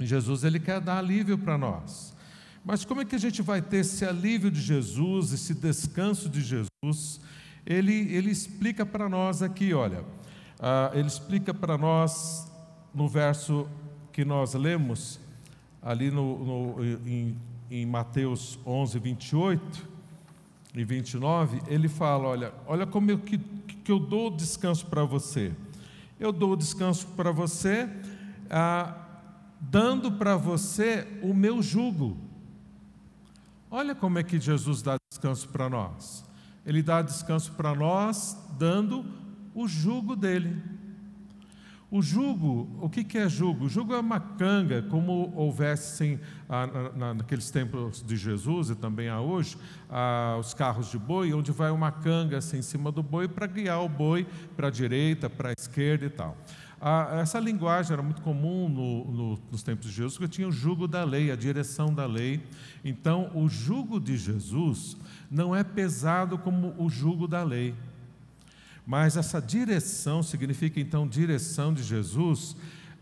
Jesus, 0.00 0.42
ele 0.42 0.58
quer 0.58 0.80
dar 0.80 0.98
alívio 0.98 1.38
para 1.38 1.56
nós. 1.56 2.16
Mas 2.64 2.84
como 2.84 3.00
é 3.00 3.04
que 3.04 3.14
a 3.14 3.18
gente 3.18 3.42
vai 3.42 3.62
ter 3.62 3.78
esse 3.78 4.04
alívio 4.04 4.50
de 4.50 4.60
Jesus, 4.60 5.32
esse 5.32 5.54
descanso 5.54 6.28
de 6.28 6.40
Jesus? 6.40 7.20
Ele, 7.64 8.12
ele 8.12 8.30
explica 8.30 8.84
para 8.84 9.08
nós 9.08 9.40
aqui, 9.40 9.72
olha, 9.72 10.00
uh, 10.00 10.94
ele 10.94 11.06
explica 11.06 11.54
para 11.54 11.78
nós 11.78 12.50
no 12.92 13.08
verso 13.08 13.68
que 14.12 14.24
nós 14.24 14.54
lemos, 14.54 15.20
ali 15.82 16.10
no, 16.10 16.74
no, 16.74 16.84
em, 17.06 17.36
em 17.70 17.86
Mateus 17.86 18.58
11, 18.66 18.98
28 18.98 19.88
e 20.74 20.84
29, 20.84 21.62
ele 21.66 21.88
fala: 21.88 22.28
Olha, 22.28 22.54
olha 22.66 22.86
como 22.86 23.10
eu, 23.10 23.18
que, 23.18 23.38
que 23.38 23.90
eu 23.90 23.98
dou 23.98 24.30
descanso 24.30 24.86
para 24.86 25.04
você. 25.04 25.52
Eu 26.18 26.32
dou 26.32 26.54
descanso 26.54 27.06
para 27.16 27.32
você, 27.32 27.88
ah, 28.50 28.94
dando 29.60 30.12
para 30.12 30.36
você 30.36 31.06
o 31.22 31.32
meu 31.32 31.62
jugo. 31.62 32.16
Olha 33.70 33.94
como 33.94 34.18
é 34.18 34.22
que 34.22 34.38
Jesus 34.38 34.82
dá 34.82 34.96
descanso 35.10 35.48
para 35.48 35.68
nós. 35.70 36.24
Ele 36.66 36.82
dá 36.82 37.00
descanso 37.00 37.52
para 37.52 37.74
nós 37.74 38.36
dando 38.58 39.04
o 39.54 39.66
jugo 39.66 40.14
dele. 40.14 40.60
O 41.90 42.00
jugo, 42.00 42.68
o 42.80 42.88
que, 42.88 43.18
é 43.18 43.28
jugo? 43.28 43.64
O 43.64 43.68
jugo 43.68 43.92
é 43.92 43.98
uma 43.98 44.20
canga, 44.20 44.80
como 44.82 45.32
houvessem 45.34 46.20
ah, 46.48 46.92
na, 46.94 47.14
naqueles 47.14 47.50
tempos 47.50 48.00
de 48.00 48.16
Jesus 48.16 48.70
e 48.70 48.76
também 48.76 49.08
há 49.08 49.20
hoje, 49.20 49.58
ah, 49.90 50.36
os 50.38 50.54
carros 50.54 50.88
de 50.88 50.98
boi, 50.98 51.34
onde 51.34 51.50
vai 51.50 51.68
uma 51.72 51.90
canga 51.90 52.38
assim, 52.38 52.58
em 52.58 52.62
cima 52.62 52.92
do 52.92 53.02
boi 53.02 53.26
para 53.26 53.44
guiar 53.48 53.82
o 53.82 53.88
boi 53.88 54.24
para 54.56 54.68
a 54.68 54.70
direita, 54.70 55.28
para 55.28 55.48
a 55.48 55.52
esquerda 55.52 56.06
e 56.06 56.10
tal. 56.10 56.36
Ah, 56.80 57.18
essa 57.20 57.40
linguagem 57.40 57.92
era 57.92 58.02
muito 58.02 58.22
comum 58.22 58.68
no, 58.68 59.04
no, 59.12 59.38
nos 59.50 59.62
tempos 59.64 59.88
de 59.88 59.92
Jesus, 59.92 60.16
porque 60.16 60.32
tinha 60.32 60.46
o 60.46 60.52
jugo 60.52 60.86
da 60.86 61.02
lei, 61.02 61.32
a 61.32 61.36
direção 61.36 61.92
da 61.92 62.06
lei. 62.06 62.40
Então, 62.84 63.32
o 63.34 63.48
jugo 63.48 63.98
de 63.98 64.16
Jesus 64.16 64.96
não 65.28 65.56
é 65.56 65.64
pesado 65.64 66.38
como 66.38 66.72
o 66.78 66.88
jugo 66.88 67.26
da 67.26 67.42
lei. 67.42 67.74
Mas 68.86 69.16
essa 69.16 69.40
direção 69.40 70.22
significa 70.22 70.80
então 70.80 71.06
direção 71.06 71.72
de 71.72 71.82
Jesus 71.82 72.56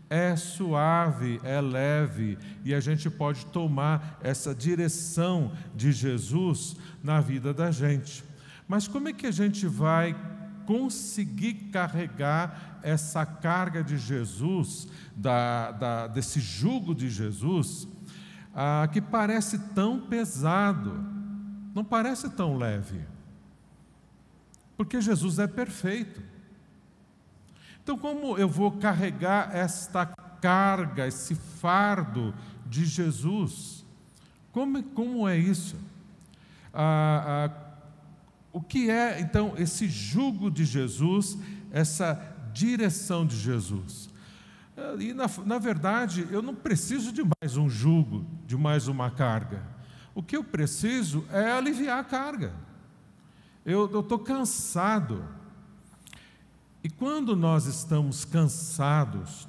é 0.09 0.35
suave, 0.35 1.39
é 1.43 1.61
leve 1.61 2.37
e 2.65 2.73
a 2.73 2.79
gente 2.79 3.09
pode 3.09 3.45
tomar 3.47 4.19
essa 4.23 4.55
direção 4.55 5.51
de 5.75 5.91
Jesus 5.91 6.75
na 7.03 7.21
vida 7.21 7.53
da 7.53 7.69
gente. 7.69 8.23
Mas 8.67 8.87
como 8.87 9.07
é 9.07 9.13
que 9.13 9.27
a 9.27 9.31
gente 9.31 9.67
vai 9.67 10.15
conseguir 10.65 11.53
carregar 11.71 12.79
essa 12.83 13.25
carga 13.25 13.83
de 13.83 13.97
Jesus, 13.97 14.87
da, 15.15 15.71
da, 15.71 16.07
desse 16.07 16.39
jugo 16.39 16.93
de 16.93 17.09
Jesus, 17.09 17.87
ah, 18.53 18.87
que 18.91 19.01
parece 19.01 19.57
tão 19.73 19.99
pesado, 19.99 21.03
não 21.73 21.83
parece 21.83 22.29
tão 22.29 22.57
leve, 22.57 22.99
porque 24.79 25.01
Jesus 25.01 25.39
é 25.39 25.45
perfeito. 25.45 26.23
Então, 27.83 27.97
como 27.97 28.37
eu 28.37 28.47
vou 28.47 28.71
carregar 28.71 29.53
esta 29.53 30.05
carga, 30.05 31.05
esse 31.05 31.35
fardo 31.35 32.33
de 32.65 32.85
Jesus? 32.85 33.83
Como, 34.53 34.81
como 34.81 35.27
é 35.27 35.37
isso? 35.37 35.75
Ah, 36.73 37.49
ah, 37.51 37.79
o 38.53 38.61
que 38.61 38.89
é 38.89 39.19
então 39.19 39.53
esse 39.57 39.85
jugo 39.89 40.49
de 40.49 40.63
Jesus, 40.63 41.37
essa 41.71 42.13
direção 42.53 43.25
de 43.25 43.35
Jesus? 43.35 44.09
Ah, 44.77 44.95
e 44.97 45.13
na, 45.13 45.25
na 45.45 45.57
verdade, 45.57 46.25
eu 46.31 46.41
não 46.41 46.55
preciso 46.55 47.11
de 47.11 47.21
mais 47.21 47.57
um 47.57 47.69
jugo, 47.69 48.25
de 48.47 48.55
mais 48.55 48.87
uma 48.87 49.11
carga. 49.11 49.61
O 50.15 50.23
que 50.23 50.37
eu 50.37 50.43
preciso 50.43 51.25
é 51.33 51.51
aliviar 51.51 51.99
a 51.99 52.03
carga. 52.05 52.68
Eu 53.71 53.99
estou 53.99 54.17
cansado. 54.17 55.23
E 56.83 56.89
quando 56.89 57.35
nós 57.35 57.65
estamos 57.65 58.25
cansados, 58.25 59.47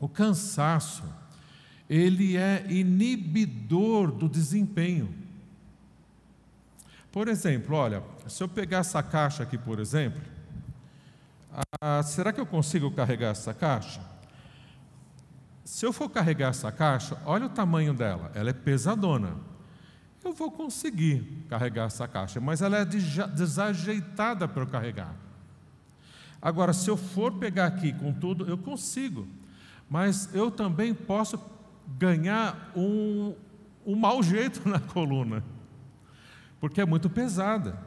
o 0.00 0.08
cansaço, 0.08 1.04
ele 1.88 2.36
é 2.36 2.66
inibidor 2.68 4.10
do 4.10 4.28
desempenho. 4.28 5.14
Por 7.12 7.28
exemplo, 7.28 7.76
olha, 7.76 8.02
se 8.26 8.42
eu 8.42 8.48
pegar 8.48 8.78
essa 8.78 9.00
caixa 9.04 9.44
aqui, 9.44 9.56
por 9.56 9.78
exemplo, 9.78 10.20
ah, 11.80 12.02
será 12.02 12.32
que 12.32 12.40
eu 12.40 12.46
consigo 12.46 12.90
carregar 12.90 13.28
essa 13.28 13.54
caixa? 13.54 14.00
Se 15.64 15.86
eu 15.86 15.92
for 15.92 16.10
carregar 16.10 16.48
essa 16.48 16.72
caixa, 16.72 17.16
olha 17.24 17.46
o 17.46 17.50
tamanho 17.50 17.94
dela, 17.94 18.32
ela 18.34 18.50
é 18.50 18.52
pesadona. 18.52 19.53
Eu 20.24 20.32
vou 20.32 20.50
conseguir 20.50 21.44
carregar 21.48 21.84
essa 21.84 22.08
caixa, 22.08 22.40
mas 22.40 22.62
ela 22.62 22.78
é 22.78 22.84
desajeitada 22.84 24.48
para 24.48 24.62
eu 24.62 24.66
carregar. 24.66 25.14
Agora, 26.40 26.72
se 26.72 26.88
eu 26.88 26.96
for 26.96 27.32
pegar 27.32 27.66
aqui 27.66 27.92
com 27.92 28.12
tudo, 28.12 28.48
eu 28.48 28.56
consigo, 28.58 29.28
mas 29.88 30.34
eu 30.34 30.50
também 30.50 30.94
posso 30.94 31.38
ganhar 31.98 32.72
um, 32.74 33.34
um 33.84 33.94
mau 33.94 34.22
jeito 34.22 34.66
na 34.68 34.80
coluna 34.80 35.44
porque 36.64 36.80
é 36.80 36.86
muito 36.86 37.10
pesada. 37.10 37.78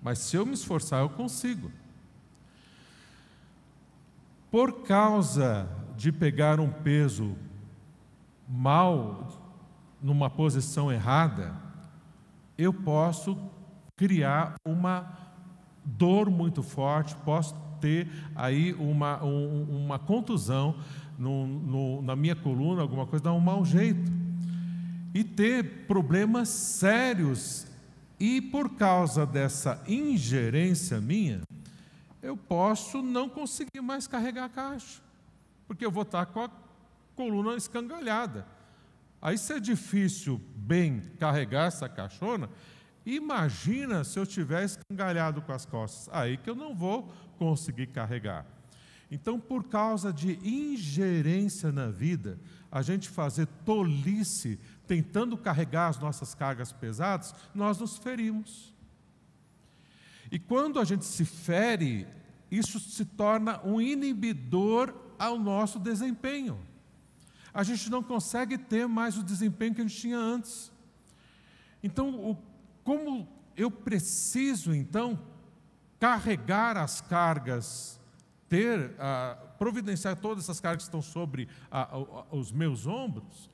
Mas 0.00 0.18
se 0.18 0.34
eu 0.34 0.46
me 0.46 0.54
esforçar, 0.54 1.02
eu 1.02 1.10
consigo. 1.10 1.70
Por 4.50 4.82
causa 4.84 5.68
de 5.94 6.10
pegar 6.10 6.58
um 6.58 6.70
peso 6.70 7.36
mal, 8.48 9.28
numa 10.02 10.28
posição 10.28 10.90
errada, 10.90 11.54
eu 12.58 12.72
posso 12.72 13.38
criar 13.96 14.54
uma 14.64 15.18
dor 15.84 16.30
muito 16.30 16.62
forte, 16.62 17.14
posso 17.24 17.54
ter 17.80 18.08
aí 18.34 18.72
uma, 18.74 19.22
um, 19.22 19.84
uma 19.84 19.98
contusão 19.98 20.76
no, 21.18 21.46
no, 21.46 22.02
na 22.02 22.16
minha 22.16 22.34
coluna, 22.34 22.82
alguma 22.82 23.06
coisa, 23.06 23.24
dar 23.24 23.32
um 23.32 23.40
mau 23.40 23.64
jeito. 23.64 24.10
E 25.14 25.22
ter 25.22 25.86
problemas 25.86 26.48
sérios 26.48 27.66
e 28.18 28.40
por 28.40 28.70
causa 28.76 29.26
dessa 29.26 29.82
ingerência 29.86 31.00
minha, 31.00 31.42
eu 32.22 32.36
posso 32.36 33.02
não 33.02 33.28
conseguir 33.28 33.80
mais 33.82 34.06
carregar 34.06 34.44
a 34.44 34.48
caixa, 34.48 35.02
porque 35.66 35.84
eu 35.84 35.90
vou 35.90 36.04
estar 36.04 36.26
com 36.26 36.40
a 36.40 36.50
coluna 37.16 37.56
escangalhada. 37.56 38.46
Aí, 39.22 39.38
se 39.38 39.52
é 39.52 39.60
difícil 39.60 40.40
bem 40.56 41.00
carregar 41.20 41.68
essa 41.68 41.88
caixona, 41.88 42.50
imagina 43.06 44.02
se 44.02 44.18
eu 44.18 44.24
estiver 44.24 44.64
escangalhado 44.64 45.40
com 45.40 45.52
as 45.52 45.64
costas, 45.64 46.12
aí 46.12 46.36
que 46.36 46.50
eu 46.50 46.56
não 46.56 46.74
vou 46.74 47.04
conseguir 47.38 47.86
carregar. 47.86 48.44
Então, 49.12 49.38
por 49.38 49.64
causa 49.64 50.12
de 50.12 50.40
ingerência 50.42 51.70
na 51.70 51.86
vida, 51.86 52.40
a 52.68 52.82
gente 52.82 53.08
fazer 53.08 53.46
tolice 53.64 54.58
tentando 54.88 55.36
carregar 55.36 55.88
as 55.88 55.98
nossas 56.00 56.34
cargas 56.34 56.72
pesadas, 56.72 57.32
nós 57.54 57.78
nos 57.78 57.96
ferimos. 57.98 58.74
E 60.32 60.38
quando 60.38 60.80
a 60.80 60.84
gente 60.84 61.04
se 61.04 61.24
fere, 61.24 62.08
isso 62.50 62.80
se 62.80 63.04
torna 63.04 63.60
um 63.62 63.80
inibidor 63.80 64.92
ao 65.18 65.38
nosso 65.38 65.78
desempenho. 65.78 66.58
A 67.54 67.62
gente 67.62 67.90
não 67.90 68.02
consegue 68.02 68.56
ter 68.56 68.86
mais 68.86 69.16
o 69.18 69.22
desempenho 69.22 69.74
que 69.74 69.80
a 69.80 69.86
gente 69.86 70.00
tinha 70.00 70.18
antes. 70.18 70.72
Então, 71.82 72.14
o, 72.14 72.38
como 72.82 73.28
eu 73.56 73.70
preciso, 73.70 74.74
então, 74.74 75.18
carregar 76.00 76.76
as 76.76 77.00
cargas, 77.00 78.00
ter, 78.48 78.90
uh, 78.90 79.48
providenciar 79.58 80.16
todas 80.16 80.44
essas 80.44 80.60
cargas 80.60 80.84
que 80.84 80.88
estão 80.88 81.02
sobre 81.02 81.48
uh, 81.70 82.24
os 82.36 82.50
meus 82.50 82.86
ombros, 82.86 83.50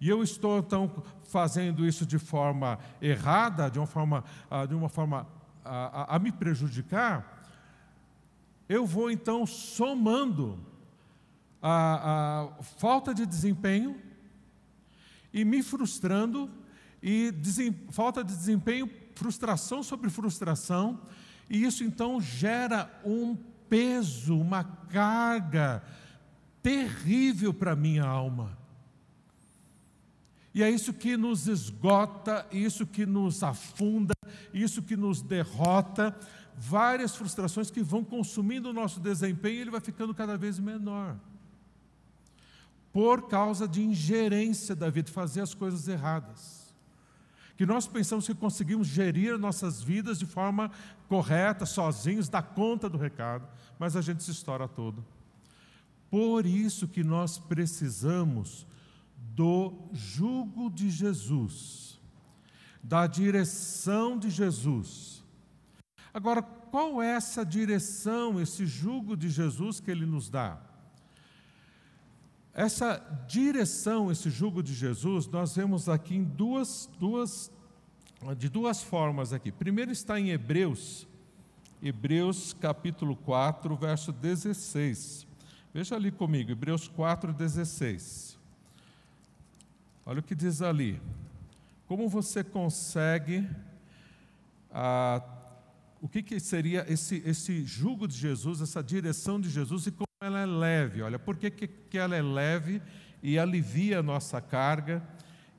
e 0.00 0.08
eu 0.08 0.22
estou 0.22 0.58
então 0.58 1.02
fazendo 1.24 1.86
isso 1.86 2.04
de 2.04 2.18
forma 2.18 2.78
errada, 3.00 3.70
de 3.70 3.78
uma 3.78 3.86
forma, 3.86 4.24
ah, 4.50 4.66
de 4.66 4.74
uma 4.74 4.90
forma 4.90 5.26
a 5.64 6.18
me 6.18 6.30
prejudicar, 6.30 7.48
eu 8.68 8.84
vou 8.84 9.10
então 9.10 9.46
somando 9.46 10.58
a, 11.68 12.42
a, 12.60 12.62
falta 12.62 13.12
de 13.12 13.26
desempenho 13.26 14.00
e 15.32 15.44
me 15.44 15.64
frustrando, 15.64 16.48
e 17.02 17.32
desem, 17.32 17.72
falta 17.90 18.22
de 18.22 18.34
desempenho, 18.34 18.88
frustração 19.16 19.82
sobre 19.82 20.08
frustração, 20.08 21.00
e 21.50 21.64
isso 21.64 21.82
então 21.82 22.20
gera 22.20 22.88
um 23.04 23.36
peso, 23.68 24.38
uma 24.38 24.62
carga 24.62 25.82
terrível 26.62 27.52
para 27.52 27.72
a 27.72 27.76
minha 27.76 28.04
alma. 28.04 28.56
E 30.54 30.62
é 30.62 30.70
isso 30.70 30.92
que 30.92 31.16
nos 31.16 31.48
esgota, 31.48 32.46
isso 32.52 32.86
que 32.86 33.04
nos 33.04 33.42
afunda, 33.42 34.14
isso 34.54 34.80
que 34.82 34.96
nos 34.96 35.20
derrota. 35.20 36.16
Várias 36.56 37.14
frustrações 37.14 37.70
que 37.70 37.82
vão 37.82 38.02
consumindo 38.02 38.70
o 38.70 38.72
nosso 38.72 39.00
desempenho 39.00 39.56
e 39.56 39.60
ele 39.62 39.70
vai 39.70 39.80
ficando 39.80 40.14
cada 40.14 40.38
vez 40.38 40.58
menor. 40.58 41.18
Por 42.96 43.28
causa 43.28 43.68
de 43.68 43.82
ingerência 43.82 44.74
da 44.74 44.88
vida, 44.88 45.08
de 45.08 45.12
fazer 45.12 45.42
as 45.42 45.52
coisas 45.52 45.86
erradas. 45.86 46.74
Que 47.54 47.66
nós 47.66 47.86
pensamos 47.86 48.26
que 48.26 48.34
conseguimos 48.34 48.86
gerir 48.86 49.38
nossas 49.38 49.82
vidas 49.82 50.18
de 50.18 50.24
forma 50.24 50.70
correta, 51.06 51.66
sozinhos, 51.66 52.30
dar 52.30 52.40
conta 52.40 52.88
do 52.88 52.96
recado, 52.96 53.46
mas 53.78 53.96
a 53.96 54.00
gente 54.00 54.24
se 54.24 54.30
estoura 54.30 54.66
todo. 54.66 55.04
Por 56.10 56.46
isso 56.46 56.88
que 56.88 57.04
nós 57.04 57.36
precisamos 57.36 58.66
do 59.34 59.74
jugo 59.92 60.70
de 60.70 60.88
Jesus, 60.88 62.00
da 62.82 63.06
direção 63.06 64.18
de 64.18 64.30
Jesus. 64.30 65.22
Agora, 66.14 66.40
qual 66.40 67.02
é 67.02 67.10
essa 67.10 67.44
direção, 67.44 68.40
esse 68.40 68.64
jugo 68.64 69.14
de 69.14 69.28
Jesus 69.28 69.80
que 69.80 69.90
ele 69.90 70.06
nos 70.06 70.30
dá? 70.30 70.75
Essa 72.58 72.96
direção, 73.28 74.10
esse 74.10 74.30
jugo 74.30 74.62
de 74.62 74.72
Jesus, 74.72 75.26
nós 75.26 75.54
vemos 75.54 75.90
aqui 75.90 76.16
em 76.16 76.24
duas, 76.24 76.88
duas, 76.98 77.52
de 78.38 78.48
duas 78.48 78.82
formas 78.82 79.30
aqui. 79.34 79.52
Primeiro 79.52 79.92
está 79.92 80.18
em 80.18 80.30
Hebreus, 80.30 81.06
Hebreus 81.82 82.54
capítulo 82.54 83.14
4, 83.14 83.76
verso 83.76 84.10
16. 84.10 85.26
Veja 85.74 85.96
ali 85.96 86.10
comigo, 86.10 86.50
Hebreus 86.50 86.88
4, 86.88 87.30
16. 87.34 88.38
Olha 90.06 90.20
o 90.20 90.22
que 90.22 90.34
diz 90.34 90.62
ali. 90.62 90.98
Como 91.86 92.08
você 92.08 92.42
consegue. 92.42 93.46
Ah, 94.72 95.22
o 96.00 96.08
que, 96.08 96.22
que 96.22 96.40
seria 96.40 96.90
esse, 96.90 97.22
esse 97.26 97.64
jugo 97.64 98.08
de 98.08 98.16
Jesus, 98.16 98.62
essa 98.62 98.82
direção 98.82 99.38
de 99.38 99.50
Jesus 99.50 99.88
e 99.88 99.90
como 99.90 100.05
ela 100.22 100.40
é 100.40 100.46
leve? 100.46 101.02
Olha, 101.02 101.18
por 101.18 101.36
que, 101.36 101.50
que, 101.50 101.98
ela 101.98 102.16
é 102.16 102.22
leve 102.22 102.80
e 103.22 103.38
alivia 103.38 103.98
a 103.98 104.02
nossa 104.02 104.40
carga 104.40 105.02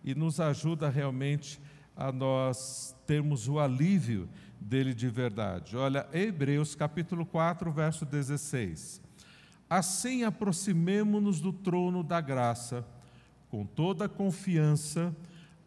e 0.04 0.16
nos 0.16 0.40
ajuda 0.40 0.90
realmente 0.90 1.60
a 1.96 2.12
nós 2.12 2.96
termos 3.06 3.48
o 3.48 3.60
alívio 3.60 4.28
dele 4.60 4.96
de 4.96 5.10
verdade. 5.10 5.78
Olha, 5.78 6.08
Hebreus 6.12 6.74
capítulo 6.74 7.24
4, 7.24 7.72
verso 7.72 8.04
16. 8.04 9.00
Assim 9.70 10.24
aproximemo-nos 10.24 11.40
do 11.40 11.54
trono 11.54 12.02
da 12.02 12.20
graça 12.20 12.84
com 13.50 13.64
toda 13.64 14.10
confiança, 14.10 15.16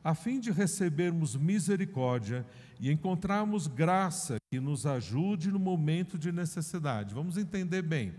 a 0.03 0.17
fim 0.17 0.41
de 0.41 0.51
recebermos 0.51 1.37
misericórdia 1.37 2.45
e 2.81 2.91
encontrarmos 2.91 3.69
graça 3.69 4.37
que 4.51 4.59
nos 4.59 4.85
ajude 4.85 5.53
no 5.53 5.61
momento 5.61 6.19
de 6.19 6.33
necessidade. 6.33 7.15
Vamos 7.15 7.37
entender 7.37 7.83
bem. 7.83 8.13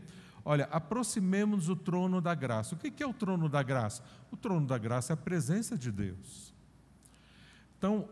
Olha, 0.43 0.65
aproximemos 0.71 1.69
o 1.69 1.75
trono 1.75 2.19
da 2.19 2.33
graça. 2.33 2.75
O 2.75 2.77
que 2.77 3.03
é 3.03 3.07
o 3.07 3.13
trono 3.13 3.47
da 3.47 3.61
graça? 3.61 4.03
O 4.31 4.37
trono 4.37 4.65
da 4.65 4.77
graça 4.77 5.13
é 5.13 5.15
a 5.15 5.17
presença 5.17 5.77
de 5.77 5.91
Deus. 5.91 6.53
Então, 7.77 8.09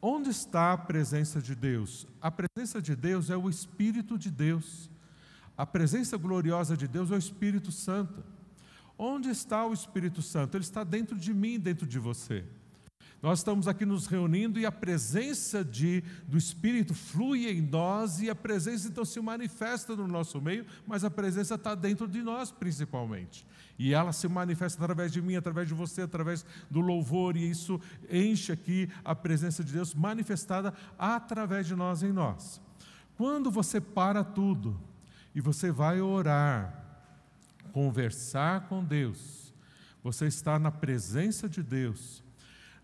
onde 0.00 0.30
está 0.30 0.72
a 0.72 0.78
presença 0.78 1.40
de 1.40 1.54
Deus? 1.54 2.06
A 2.20 2.30
presença 2.30 2.80
de 2.80 2.94
Deus 2.94 3.30
é 3.30 3.36
o 3.36 3.48
Espírito 3.48 4.18
de 4.18 4.30
Deus. 4.30 4.90
A 5.56 5.66
presença 5.66 6.16
gloriosa 6.16 6.76
de 6.76 6.86
Deus 6.88 7.10
é 7.10 7.14
o 7.14 7.18
Espírito 7.18 7.70
Santo. 7.70 8.24
Onde 8.96 9.28
está 9.28 9.66
o 9.66 9.72
Espírito 9.72 10.22
Santo? 10.22 10.56
Ele 10.56 10.64
está 10.64 10.84
dentro 10.84 11.16
de 11.16 11.34
mim, 11.34 11.58
dentro 11.58 11.86
de 11.86 11.98
você. 11.98 12.44
Nós 13.24 13.38
estamos 13.38 13.66
aqui 13.66 13.86
nos 13.86 14.06
reunindo 14.06 14.60
e 14.60 14.66
a 14.66 14.70
presença 14.70 15.64
de, 15.64 16.04
do 16.28 16.36
Espírito 16.36 16.92
flui 16.92 17.48
em 17.48 17.62
nós 17.62 18.20
e 18.20 18.28
a 18.28 18.34
presença 18.34 18.86
então 18.86 19.02
se 19.02 19.18
manifesta 19.18 19.96
no 19.96 20.06
nosso 20.06 20.42
meio, 20.42 20.66
mas 20.86 21.04
a 21.04 21.10
presença 21.10 21.54
está 21.54 21.74
dentro 21.74 22.06
de 22.06 22.20
nós 22.20 22.50
principalmente. 22.50 23.46
E 23.78 23.94
ela 23.94 24.12
se 24.12 24.28
manifesta 24.28 24.84
através 24.84 25.10
de 25.10 25.22
mim, 25.22 25.36
através 25.36 25.66
de 25.66 25.72
você, 25.72 26.02
através 26.02 26.44
do 26.70 26.82
louvor, 26.82 27.34
e 27.34 27.48
isso 27.48 27.80
enche 28.10 28.52
aqui 28.52 28.90
a 29.02 29.14
presença 29.14 29.64
de 29.64 29.72
Deus 29.72 29.94
manifestada 29.94 30.74
através 30.98 31.66
de 31.66 31.74
nós 31.74 32.02
em 32.02 32.12
nós. 32.12 32.60
Quando 33.16 33.50
você 33.50 33.80
para 33.80 34.22
tudo 34.22 34.78
e 35.34 35.40
você 35.40 35.70
vai 35.70 35.98
orar, 35.98 37.08
conversar 37.72 38.68
com 38.68 38.84
Deus, 38.84 39.50
você 40.02 40.26
está 40.26 40.58
na 40.58 40.70
presença 40.70 41.48
de 41.48 41.62
Deus 41.62 42.22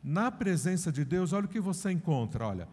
na 0.02 0.30
presença 0.30 0.90
de 0.90 1.04
Deus, 1.04 1.32
olha 1.32 1.46
o 1.46 1.48
que 1.48 1.60
você 1.60 1.90
encontra, 1.90 2.46
olha. 2.46 2.68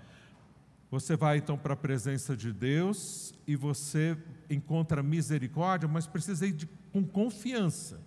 Você 0.89 1.17
vai 1.17 1.37
então 1.37 1.57
para 1.57 1.73
a 1.73 1.77
presença 1.77 2.35
de 2.35 2.53
Deus 2.53 3.33
e 3.45 3.55
você 3.55 4.17
encontra 4.49 5.03
misericórdia, 5.03 5.87
mas 5.87 6.07
precisa 6.07 6.47
ir 6.47 6.53
de, 6.53 6.65
com 6.93 7.03
confiança, 7.03 7.99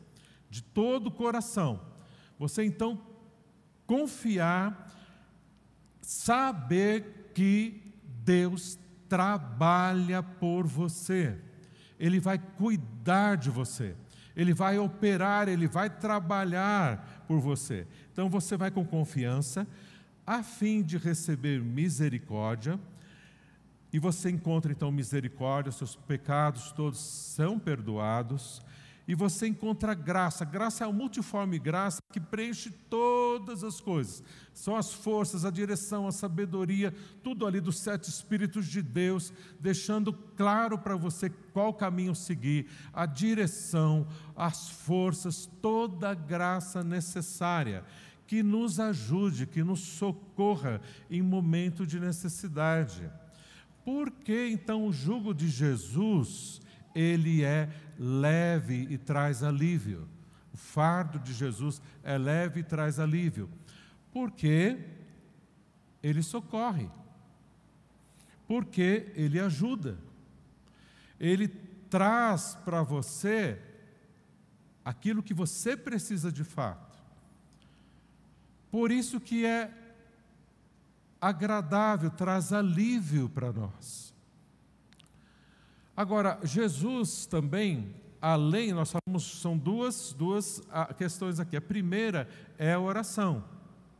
de 0.48 0.62
todo 0.62 1.08
o 1.08 1.12
coração. 1.12 1.80
Você 2.38 2.64
então 2.64 2.98
confiar, 3.86 4.90
saber 6.00 7.32
que 7.34 7.92
Deus 8.24 8.78
trabalha 9.08 10.22
por 10.22 10.66
você, 10.66 11.36
Ele 11.98 12.18
vai 12.18 12.38
cuidar 12.38 13.36
de 13.36 13.50
você, 13.50 13.94
Ele 14.34 14.54
vai 14.54 14.78
operar, 14.78 15.48
Ele 15.48 15.68
vai 15.68 15.90
trabalhar 15.90 17.19
por 17.30 17.38
você. 17.38 17.86
Então 18.12 18.28
você 18.28 18.56
vai 18.56 18.72
com 18.72 18.84
confiança, 18.84 19.64
a 20.26 20.42
fim 20.42 20.82
de 20.82 20.98
receber 20.98 21.60
misericórdia, 21.60 22.76
e 23.92 24.00
você 24.00 24.30
encontra 24.30 24.72
então 24.72 24.90
misericórdia, 24.90 25.70
seus 25.70 25.94
pecados 25.94 26.72
todos 26.72 26.98
são 26.98 27.56
perdoados, 27.56 28.60
e 29.10 29.14
você 29.16 29.48
encontra 29.48 29.92
graça. 29.92 30.44
Graça 30.44 30.84
é 30.84 30.86
a 30.86 30.92
multiforme 30.92 31.58
graça 31.58 32.00
que 32.12 32.20
preenche 32.20 32.70
todas 32.88 33.64
as 33.64 33.80
coisas. 33.80 34.22
São 34.54 34.76
as 34.76 34.92
forças, 34.92 35.44
a 35.44 35.50
direção, 35.50 36.06
a 36.06 36.12
sabedoria, 36.12 36.94
tudo 37.20 37.44
ali 37.44 37.60
dos 37.60 37.80
sete 37.80 38.08
Espíritos 38.08 38.68
de 38.68 38.80
Deus, 38.80 39.32
deixando 39.58 40.12
claro 40.12 40.78
para 40.78 40.94
você 40.94 41.28
qual 41.28 41.74
caminho 41.74 42.14
seguir, 42.14 42.68
a 42.92 43.04
direção, 43.04 44.06
as 44.36 44.68
forças, 44.68 45.50
toda 45.60 46.10
a 46.10 46.14
graça 46.14 46.84
necessária 46.84 47.84
que 48.28 48.44
nos 48.44 48.78
ajude, 48.78 49.44
que 49.44 49.64
nos 49.64 49.80
socorra 49.80 50.80
em 51.10 51.20
momento 51.20 51.84
de 51.84 51.98
necessidade. 51.98 53.10
Por 53.84 54.08
que 54.08 54.50
então 54.50 54.86
o 54.86 54.92
jugo 54.92 55.34
de 55.34 55.48
Jesus, 55.48 56.60
ele 56.94 57.44
é 57.44 57.68
leve 57.98 58.86
e 58.90 58.98
traz 58.98 59.42
alívio? 59.42 60.08
O 60.52 60.56
fardo 60.56 61.18
de 61.18 61.32
Jesus 61.32 61.80
é 62.02 62.18
leve 62.18 62.60
e 62.60 62.64
traz 62.64 62.98
alívio. 62.98 63.48
Porque 64.12 64.78
ele 66.02 66.22
socorre. 66.22 66.88
Porque 68.46 69.12
ele 69.14 69.38
ajuda. 69.38 69.98
Ele 71.18 71.48
traz 71.88 72.56
para 72.64 72.82
você 72.82 73.60
aquilo 74.84 75.22
que 75.22 75.34
você 75.34 75.76
precisa 75.76 76.32
de 76.32 76.44
fato. 76.44 76.98
Por 78.70 78.90
isso 78.90 79.20
que 79.20 79.44
é 79.44 79.72
agradável, 81.20 82.10
traz 82.10 82.52
alívio 82.52 83.28
para 83.28 83.52
nós. 83.52 84.09
Agora, 85.96 86.38
Jesus 86.42 87.26
também, 87.26 87.94
além, 88.20 88.72
nós 88.72 88.92
falamos, 88.92 89.40
são 89.40 89.56
duas, 89.56 90.12
duas 90.12 90.62
ah, 90.70 90.92
questões 90.94 91.38
aqui. 91.40 91.56
A 91.56 91.60
primeira 91.60 92.28
é 92.58 92.72
a 92.72 92.80
oração. 92.80 93.44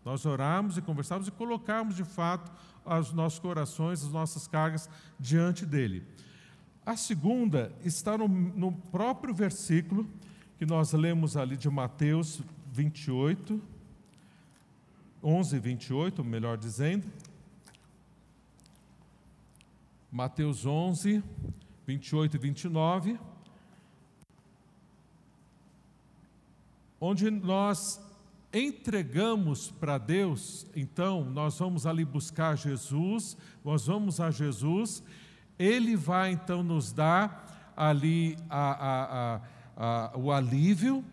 Nós 0.05 0.25
oramos 0.25 0.79
e 0.79 0.83
conversamos 0.83 1.29
e 1.29 1.31
colocamos 1.31 1.95
de 1.95 2.05
fato 2.05 2.51
os 2.85 3.13
nossos 3.13 3.39
corações, 3.39 4.03
as 4.03 4.11
nossas 4.11 4.47
cargas 4.47 4.89
diante 5.19 5.67
dele. 5.67 6.03
A 6.85 6.97
segunda 6.97 7.73
está 7.85 8.17
no, 8.17 8.27
no 8.27 8.73
próprio 8.73 9.35
versículo 9.35 10.09
que 10.59 10.65
nós 10.65 10.93
lemos 10.93 11.37
ali 11.37 11.57
de 11.57 11.69
Mateus 11.69 12.41
28, 12.73 13.61
11, 15.23 15.59
28, 15.59 16.25
melhor 16.25 16.57
dizendo. 16.57 17.07
Mateus 20.11 20.67
11, 20.67 21.23
28 21.91 22.37
e 22.37 22.39
29. 22.39 23.19
Onde 27.01 27.29
nós 27.31 28.01
entregamos 28.53 29.73
para 29.73 29.99
Deus, 29.99 30.67
então 30.77 31.25
nós 31.25 31.59
vamos 31.59 31.87
ali 31.87 32.05
buscar 32.05 32.57
Jesus, 32.57 33.37
nós 33.65 33.87
vamos 33.87 34.21
a 34.21 34.31
Jesus, 34.31 35.03
Ele 35.59 35.97
vai 35.97 36.31
então 36.31 36.63
nos 36.63 36.93
dar 36.93 37.73
ali 37.77 38.37
a, 38.49 38.71
a, 38.89 39.41
a, 39.77 40.17
o 40.17 40.31
alívio, 40.31 41.05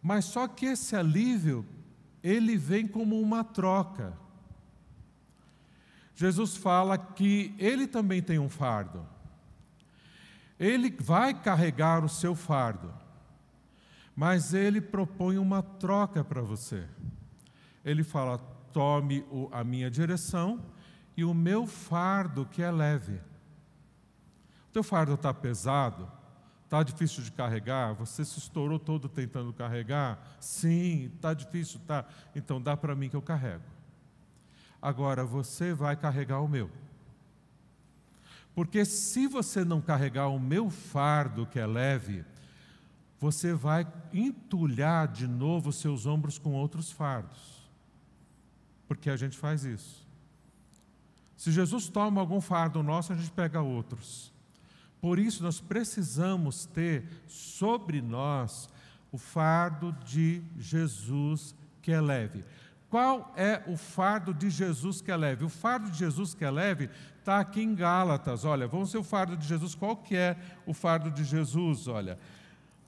mas 0.00 0.26
só 0.26 0.46
que 0.46 0.66
esse 0.66 0.94
alívio 0.94 1.66
ele 2.22 2.56
vem 2.56 2.86
como 2.86 3.20
uma 3.20 3.42
troca. 3.42 4.16
Jesus 6.14 6.56
fala 6.56 6.96
que 6.96 7.52
ele 7.58 7.86
também 7.86 8.22
tem 8.22 8.38
um 8.38 8.48
fardo. 8.48 9.17
Ele 10.58 10.90
vai 10.98 11.34
carregar 11.34 12.04
o 12.04 12.08
seu 12.08 12.34
fardo, 12.34 12.92
mas 14.14 14.52
ele 14.52 14.80
propõe 14.80 15.38
uma 15.38 15.62
troca 15.62 16.24
para 16.24 16.42
você. 16.42 16.86
Ele 17.84 18.02
fala: 18.02 18.38
tome 18.72 19.24
a 19.52 19.62
minha 19.62 19.90
direção 19.90 20.60
e 21.16 21.24
o 21.24 21.32
meu 21.32 21.66
fardo 21.66 22.46
que 22.46 22.62
é 22.62 22.70
leve. 22.70 23.14
O 24.68 24.72
teu 24.72 24.82
fardo 24.82 25.14
está 25.14 25.32
pesado, 25.32 26.10
Está 26.68 26.82
difícil 26.82 27.22
de 27.22 27.32
carregar? 27.32 27.94
Você 27.94 28.22
se 28.26 28.38
estourou 28.38 28.78
todo 28.78 29.08
tentando 29.08 29.54
carregar? 29.54 30.36
Sim, 30.38 31.10
está 31.16 31.32
difícil, 31.32 31.80
tá. 31.86 32.04
Então 32.36 32.60
dá 32.60 32.76
para 32.76 32.94
mim 32.94 33.08
que 33.08 33.16
eu 33.16 33.22
carrego. 33.22 33.64
Agora 34.80 35.24
você 35.24 35.72
vai 35.72 35.96
carregar 35.96 36.40
o 36.42 36.46
meu. 36.46 36.70
Porque 38.58 38.84
se 38.84 39.28
você 39.28 39.64
não 39.64 39.80
carregar 39.80 40.26
o 40.26 40.40
meu 40.40 40.68
fardo, 40.68 41.46
que 41.46 41.60
é 41.60 41.64
leve, 41.64 42.24
você 43.20 43.54
vai 43.54 43.86
entulhar 44.12 45.06
de 45.06 45.28
novo 45.28 45.72
seus 45.72 46.06
ombros 46.06 46.40
com 46.40 46.54
outros 46.54 46.90
fardos. 46.90 47.70
Porque 48.88 49.10
a 49.10 49.16
gente 49.16 49.38
faz 49.38 49.62
isso. 49.62 50.04
Se 51.36 51.52
Jesus 51.52 51.88
toma 51.88 52.20
algum 52.20 52.40
fardo 52.40 52.82
nosso, 52.82 53.12
a 53.12 53.16
gente 53.16 53.30
pega 53.30 53.62
outros. 53.62 54.32
Por 55.00 55.20
isso, 55.20 55.40
nós 55.40 55.60
precisamos 55.60 56.66
ter 56.66 57.06
sobre 57.28 58.02
nós 58.02 58.68
o 59.12 59.18
fardo 59.18 59.92
de 60.04 60.42
Jesus 60.58 61.54
que 61.80 61.92
é 61.92 62.00
leve. 62.00 62.44
Qual 62.90 63.32
é 63.36 63.62
o 63.66 63.76
fardo 63.76 64.32
de 64.32 64.48
Jesus 64.48 65.02
que 65.02 65.10
é 65.10 65.16
leve? 65.16 65.44
O 65.44 65.48
fardo 65.48 65.90
de 65.90 65.98
Jesus 65.98 66.32
que 66.32 66.44
é 66.44 66.50
leve 66.50 66.88
está 67.18 67.38
aqui 67.38 67.60
em 67.60 67.74
Gálatas. 67.74 68.44
Olha, 68.46 68.66
vamos 68.66 68.90
ver 68.90 68.98
o 68.98 69.04
fardo 69.04 69.36
de 69.36 69.46
Jesus. 69.46 69.74
Qual 69.74 69.96
que 69.96 70.16
é 70.16 70.36
o 70.64 70.72
fardo 70.72 71.10
de 71.10 71.22
Jesus? 71.22 71.86
Olha, 71.86 72.18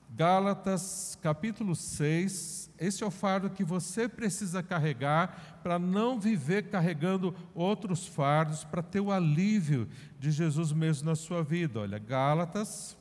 Gálatas 0.09 1.17
capítulo 1.21 1.75
6, 1.75 2.71
esse 2.79 3.03
é 3.03 3.05
o 3.05 3.11
fardo 3.11 3.49
que 3.49 3.63
você 3.63 4.09
precisa 4.09 4.63
carregar 4.63 5.59
para 5.61 5.77
não 5.77 6.19
viver 6.19 6.69
carregando 6.69 7.35
outros 7.53 8.07
fardos, 8.07 8.63
para 8.63 8.81
ter 8.81 8.99
o 8.99 9.11
alívio 9.11 9.87
de 10.19 10.31
Jesus 10.31 10.71
mesmo 10.71 11.07
na 11.07 11.15
sua 11.15 11.43
vida. 11.43 11.79
Olha, 11.79 11.99
Gálatas, 11.99 12.97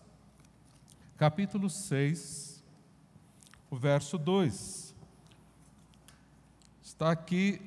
capítulo 1.17 1.71
6, 1.71 2.63
o 3.71 3.77
verso 3.77 4.19
2. 4.19 4.90
Está 7.01 7.13
aqui 7.13 7.59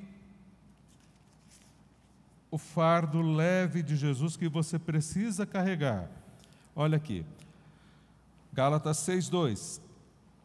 o 2.52 2.58
fardo 2.60 3.20
leve 3.20 3.82
de 3.82 3.96
Jesus 3.96 4.38
que 4.38 4.48
você 4.48 4.78
precisa 4.78 5.44
carregar. 5.44 6.08
Olha 6.76 6.98
aqui. 6.98 7.26
Gálatas 8.54 8.98
6:2 8.98 9.82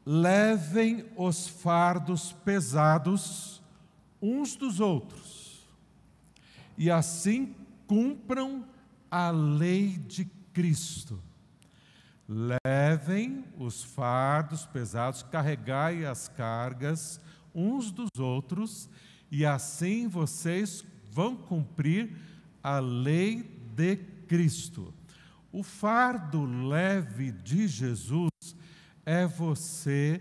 levem 0.07 1.05
os 1.19 1.47
fardos 1.47 2.33
pesados 2.33 3.61
uns 4.23 4.57
dos 4.57 4.81
outros, 4.81 5.69
e 6.79 6.91
assim 6.91 7.55
cumpram 7.87 8.65
a 9.11 9.29
lei 9.29 9.99
de 9.99 10.25
Cristo. 10.55 11.23
Levem 12.27 13.45
os 13.59 13.85
fardos 13.85 14.65
pesados, 14.65 15.23
carregai 15.25 16.07
as 16.07 16.27
cargas 16.27 17.21
uns 17.55 17.91
dos 17.91 18.11
outros, 18.19 18.89
e 19.31 19.45
assim 19.45 20.09
vocês 20.09 20.85
vão 21.11 21.37
cumprir 21.37 22.17
a 22.63 22.79
lei 22.79 23.43
de 23.75 23.97
Cristo. 24.27 24.93
O 25.53 25.63
fardo 25.63 26.45
leve 26.45 27.33
de 27.33 27.67
Jesus 27.67 28.31
é 29.05 29.27
você 29.27 30.21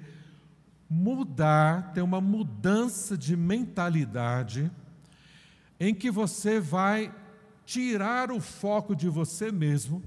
mudar, 0.89 1.91
ter 1.93 2.01
uma 2.01 2.21
mudança 2.21 3.17
de 3.17 3.35
mentalidade, 3.35 4.71
em 5.79 5.93
que 5.93 6.09
você 6.09 6.59
vai 6.59 7.13
tirar 7.65 8.31
o 8.31 8.39
foco 8.39 8.95
de 8.95 9.09
você 9.09 9.51
mesmo. 9.51 10.01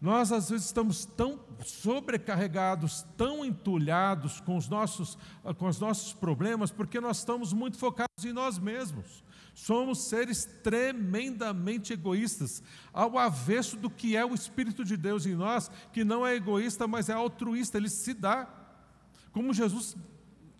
Nós, 0.00 0.32
às 0.32 0.48
vezes, 0.48 0.66
estamos 0.66 1.04
tão 1.04 1.38
sobrecarregados, 1.62 3.04
tão 3.18 3.44
entulhados 3.44 4.40
com 4.40 4.56
os 4.56 4.66
nossos, 4.66 5.18
com 5.58 5.68
os 5.68 5.78
nossos 5.78 6.14
problemas, 6.14 6.70
porque 6.70 6.98
nós 7.00 7.18
estamos 7.18 7.52
muito 7.52 7.76
focados 7.76 8.24
em 8.24 8.32
nós 8.32 8.58
mesmos. 8.58 9.22
Somos 9.54 10.04
seres 10.04 10.46
tremendamente 10.62 11.92
egoístas, 11.92 12.62
ao 12.94 13.18
avesso 13.18 13.76
do 13.76 13.90
que 13.90 14.16
é 14.16 14.24
o 14.24 14.34
Espírito 14.34 14.84
de 14.84 14.96
Deus 14.96 15.26
em 15.26 15.34
nós, 15.34 15.70
que 15.92 16.02
não 16.02 16.26
é 16.26 16.34
egoísta, 16.34 16.88
mas 16.88 17.10
é 17.10 17.12
altruísta, 17.12 17.76
ele 17.76 17.90
se 17.90 18.14
dá, 18.14 18.48
como 19.32 19.52
Jesus 19.52 19.96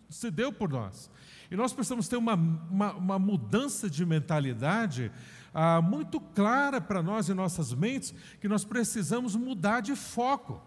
se 0.07 0.29
deu 0.29 0.53
por 0.53 0.69
nós. 0.69 1.09
E 1.49 1.55
nós 1.55 1.73
precisamos 1.73 2.07
ter 2.07 2.15
uma, 2.15 2.35
uma, 2.35 2.93
uma 2.93 3.19
mudança 3.19 3.89
de 3.89 4.05
mentalidade 4.05 5.11
ah, 5.53 5.81
muito 5.81 6.19
clara 6.19 6.79
para 6.79 7.03
nós 7.03 7.29
em 7.29 7.33
nossas 7.33 7.73
mentes, 7.73 8.13
que 8.39 8.47
nós 8.47 8.63
precisamos 8.63 9.35
mudar 9.35 9.81
de 9.81 9.95
foco. 9.95 10.61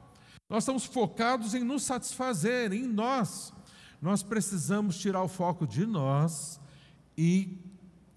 Nós 0.49 0.65
estamos 0.65 0.85
focados 0.85 1.55
em 1.55 1.65
nos 1.65 1.85
satisfazer, 1.85 2.73
em 2.73 2.87
nós. 2.87 3.53
Nós 4.01 4.23
precisamos 4.23 4.99
tirar 4.99 5.23
o 5.23 5.29
foco 5.29 5.67
de 5.67 5.87
nós 5.87 6.61
e 7.17 7.59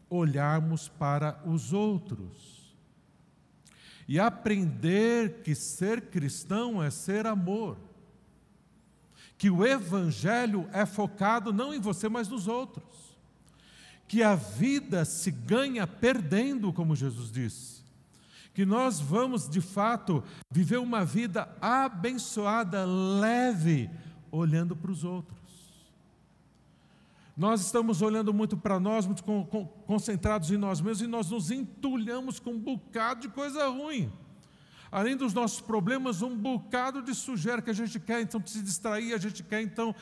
olharmos 0.10 0.89
para 0.89 1.41
os 1.45 1.71
outros. 1.71 2.75
E 4.08 4.19
aprender 4.19 5.41
que 5.43 5.56
ser 5.56 6.10
cristão 6.10 6.84
é 6.84 6.89
ser 6.89 7.25
amor. 7.25 7.77
Que 9.38 9.49
o 9.49 9.65
evangelho 9.65 10.67
é 10.73 10.86
focado 10.86 11.53
não 11.53 11.73
em 11.73 11.80
você, 11.80 12.10
mas 12.10 12.27
nos 12.27 12.47
outros. 12.47 13.16
Que 14.08 14.24
a 14.24 14.36
vida 14.36 15.04
se 15.04 15.32
ganha 15.32 15.86
perdendo, 15.86 16.72
como 16.72 16.96
Jesus 16.96 17.32
disse. 17.32 17.84
Que 18.54 18.65
nós 18.65 19.00
vamos, 19.00 19.50
de 19.50 19.62
fato, 19.62 20.24
viver 20.50 20.78
uma 20.78 21.06
vida 21.06 21.48
abençoada, 21.62 22.86
leve, 22.86 23.89
olhando 24.32 24.76
para 24.76 24.91
os 24.91 25.04
outros. 25.04 25.38
Nós 27.36 27.62
estamos 27.62 28.02
olhando 28.02 28.34
muito 28.34 28.58
para 28.58 28.80
nós, 28.80 29.06
muito 29.06 29.24
concentrados 29.86 30.50
em 30.50 30.58
nós 30.58 30.82
mesmos, 30.82 31.02
e 31.02 31.08
nós 31.08 31.30
nos 31.30 31.52
entulhamos 31.52 32.39
com 32.39 32.52
um 32.52 32.60
bocado 32.60 33.22
de 33.22 33.30
coisa 33.30 33.67
ruim. 33.67 34.12
Além 34.97 35.15
dos 35.15 35.31
nossos 35.31 35.62
problemas, 35.62 36.23
um 36.23 36.36
bocado 36.36 37.03
de 37.03 37.13
sujeira 37.13 37.62
que 37.62 37.69
a 37.69 37.73
gente 37.73 37.99
quer 37.99 38.19
então 38.19 38.41
se 38.43 38.63
distrair, 38.63 39.13
a 39.13 39.19
gente 39.19 39.43
quer 39.43 39.62
então 39.62 39.93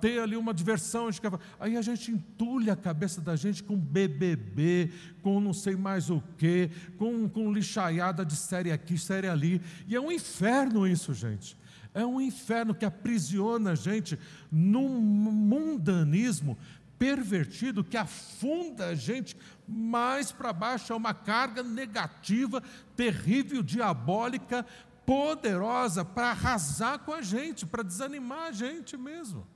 ter 0.00 0.20
ali 0.20 0.36
uma 0.36 0.54
diversão. 0.54 1.08
A 1.08 1.10
quer, 1.10 1.32
aí 1.58 1.76
a 1.76 1.82
gente 1.82 2.12
entulha 2.12 2.74
a 2.74 2.76
cabeça 2.76 3.20
da 3.20 3.34
gente 3.34 3.64
com 3.64 3.76
BBB, 3.76 4.92
com 5.22 5.40
não 5.40 5.52
sei 5.52 5.74
mais 5.74 6.08
o 6.08 6.22
que, 6.38 6.70
com, 6.98 7.28
com 7.28 7.52
lixaiada 7.52 8.24
de 8.24 8.36
série 8.36 8.70
aqui, 8.70 8.96
série 8.96 9.26
ali. 9.26 9.60
E 9.88 9.96
é 9.96 10.00
um 10.00 10.12
inferno 10.12 10.86
isso, 10.86 11.12
gente. 11.12 11.56
É 11.92 12.06
um 12.06 12.20
inferno 12.20 12.76
que 12.76 12.84
aprisiona 12.84 13.72
a 13.72 13.74
gente 13.74 14.16
num 14.52 15.00
mundanismo 15.00 16.56
pervertido 16.98 17.84
que 17.84 17.96
afunda 17.96 18.86
a 18.86 18.94
gente 18.94 19.36
mais 19.66 20.32
para 20.32 20.52
baixo. 20.52 20.92
É 20.92 20.96
uma 20.96 21.14
carga 21.14 21.62
negativa, 21.62 22.62
terrível, 22.96 23.62
diabólica, 23.62 24.64
poderosa 25.04 26.04
para 26.04 26.30
arrasar 26.30 26.98
com 27.00 27.12
a 27.12 27.22
gente, 27.22 27.64
para 27.64 27.82
desanimar 27.82 28.48
a 28.48 28.52
gente 28.52 28.96
mesmo. 28.96 29.46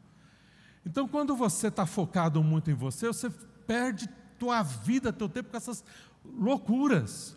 Então, 0.87 1.09
quando 1.09 1.35
você 1.35 1.69
está 1.69 1.85
focado 1.85 2.43
muito 2.43 2.71
em 2.71 2.75
você, 2.75 3.09
você 3.09 3.31
perde 3.67 4.09
tua 4.39 4.63
vida, 4.63 5.13
teu 5.13 5.29
tempo 5.29 5.51
com 5.51 5.57
essas 5.57 5.85
loucuras. 6.25 7.37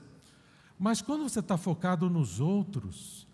Mas 0.77 1.01
quando 1.01 1.23
você 1.23 1.39
está 1.39 1.57
focado 1.57 2.09
nos 2.09 2.39
outros, 2.39 3.27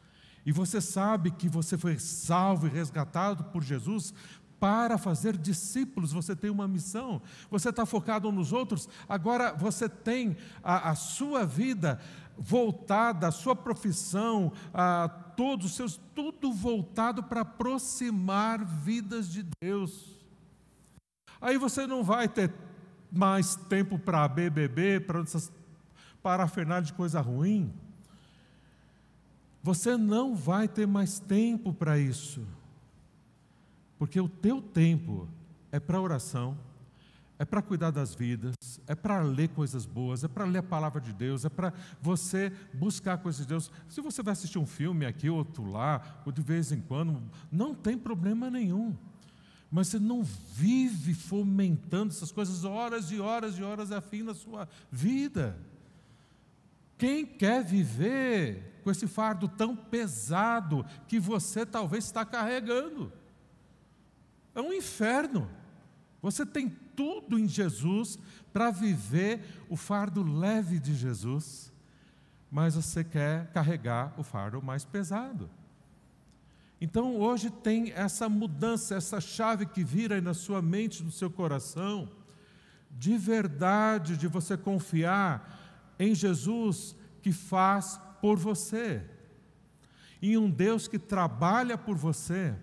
e 0.45 0.51
você 0.51 0.81
sabe 0.81 1.31
que 1.31 1.47
você 1.47 1.77
foi 1.77 1.99
salvo 1.99 2.67
e 2.67 2.69
resgatado 2.69 3.43
por 3.45 3.61
Jesus 3.61 4.13
para 4.59 4.97
fazer 4.97 5.37
discípulos, 5.37 6.11
você 6.11 6.35
tem 6.35 6.49
uma 6.49 6.67
missão, 6.67 7.21
você 7.49 7.69
está 7.69 7.85
focado 7.85 8.31
nos 8.31 8.51
outros, 8.51 8.89
agora 9.07 9.53
você 9.53 9.87
tem 9.87 10.35
a, 10.61 10.89
a 10.89 10.95
sua 10.95 11.45
vida 11.45 11.99
voltada, 12.39 13.27
a 13.27 13.31
sua 13.31 13.55
profissão, 13.55 14.51
a 14.73 15.09
todos 15.35 15.67
os 15.67 15.75
seus, 15.75 15.99
tudo 16.15 16.51
voltado 16.53 17.21
para 17.21 17.41
aproximar 17.41 18.63
vidas 18.63 19.29
de 19.29 19.45
Deus. 19.61 20.17
Aí 21.41 21.57
você 21.57 21.85
não 21.85 22.03
vai 22.03 22.27
ter 22.27 22.53
mais 23.11 23.55
tempo 23.55 23.99
para 23.99 24.27
BBB, 24.27 25.01
para 25.01 25.21
essas 25.21 25.51
parafernália 26.21 26.83
de 26.83 26.93
coisa 26.93 27.21
ruim. 27.21 27.73
Você 29.63 29.97
não 29.97 30.35
vai 30.35 30.67
ter 30.67 30.87
mais 30.87 31.19
tempo 31.19 31.73
para 31.73 31.97
isso. 31.97 32.45
Porque 33.97 34.19
o 34.19 34.29
teu 34.29 34.61
tempo 34.61 35.27
é 35.71 35.79
para 35.79 35.99
oração, 35.99 36.57
é 37.39 37.45
para 37.45 37.61
cuidar 37.61 37.89
das 37.89 38.13
vidas, 38.13 38.53
é 38.85 38.93
para 38.93 39.21
ler 39.21 39.47
coisas 39.47 39.85
boas, 39.85 40.25
é 40.25 40.27
para 40.27 40.43
ler 40.43 40.59
a 40.59 40.63
palavra 40.63 40.99
de 40.99 41.13
Deus, 41.13 41.45
é 41.45 41.49
para 41.49 41.73
você 42.01 42.51
buscar 42.73 43.17
coisas 43.17 43.41
de 43.41 43.47
Deus. 43.47 43.71
Se 43.87 44.01
você 44.01 44.21
vai 44.21 44.33
assistir 44.33 44.59
um 44.59 44.65
filme 44.65 45.05
aqui, 45.05 45.29
outro 45.29 45.63
lá, 45.71 46.21
ou 46.25 46.33
de 46.33 46.41
vez 46.41 46.73
em 46.73 46.81
quando, 46.81 47.23
não 47.49 47.73
tem 47.73 47.97
problema 47.97 48.51
nenhum. 48.51 48.93
Mas 49.71 49.87
você 49.87 49.99
não 49.99 50.21
vive 50.21 51.13
fomentando 51.13 52.11
essas 52.11 52.29
coisas 52.29 52.65
horas 52.65 53.09
e 53.09 53.21
horas 53.21 53.57
e 53.57 53.63
horas 53.63 53.89
a 53.93 54.01
fim 54.01 54.21
na 54.21 54.33
sua 54.33 54.67
vida. 54.91 55.57
Quem 56.97 57.25
quer 57.25 57.63
viver 57.63 58.81
com 58.83 58.91
esse 58.91 59.07
fardo 59.07 59.47
tão 59.47 59.77
pesado 59.77 60.85
que 61.07 61.17
você 61.17 61.65
talvez 61.65 62.03
está 62.03 62.25
carregando? 62.25 63.13
É 64.53 64.59
um 64.59 64.73
inferno. 64.73 65.49
Você 66.21 66.45
tem 66.45 66.67
tudo 66.99 67.39
em 67.39 67.47
Jesus 67.47 68.19
para 68.51 68.71
viver 68.71 69.39
o 69.69 69.77
fardo 69.77 70.21
leve 70.21 70.77
de 70.79 70.93
Jesus, 70.93 71.71
mas 72.51 72.75
você 72.75 73.05
quer 73.05 73.47
carregar 73.53 74.13
o 74.17 74.23
fardo 74.23 74.61
mais 74.61 74.83
pesado. 74.83 75.49
Então 76.81 77.15
hoje 77.15 77.49
tem 77.49 77.93
essa 77.93 78.27
mudança, 78.27 78.95
essa 78.95 79.21
chave 79.21 79.65
que 79.65 79.81
vira 79.81 80.15
aí 80.15 80.21
na 80.21 80.33
sua 80.33 80.61
mente, 80.61 81.01
no 81.01 81.09
seu 81.09 81.29
coração, 81.29 82.11
de 82.91 83.17
verdade, 83.17 84.17
de 84.17 84.27
você 84.27 84.57
confiar 84.57 85.95
em 85.97 86.13
Jesus 86.13 86.97
que 87.21 87.31
faz 87.31 87.97
por 88.19 88.37
você, 88.37 89.01
em 90.21 90.35
um 90.35 90.49
Deus 90.49 90.85
que 90.85 90.99
trabalha 90.99 91.77
por 91.77 91.95
você, 91.95 92.53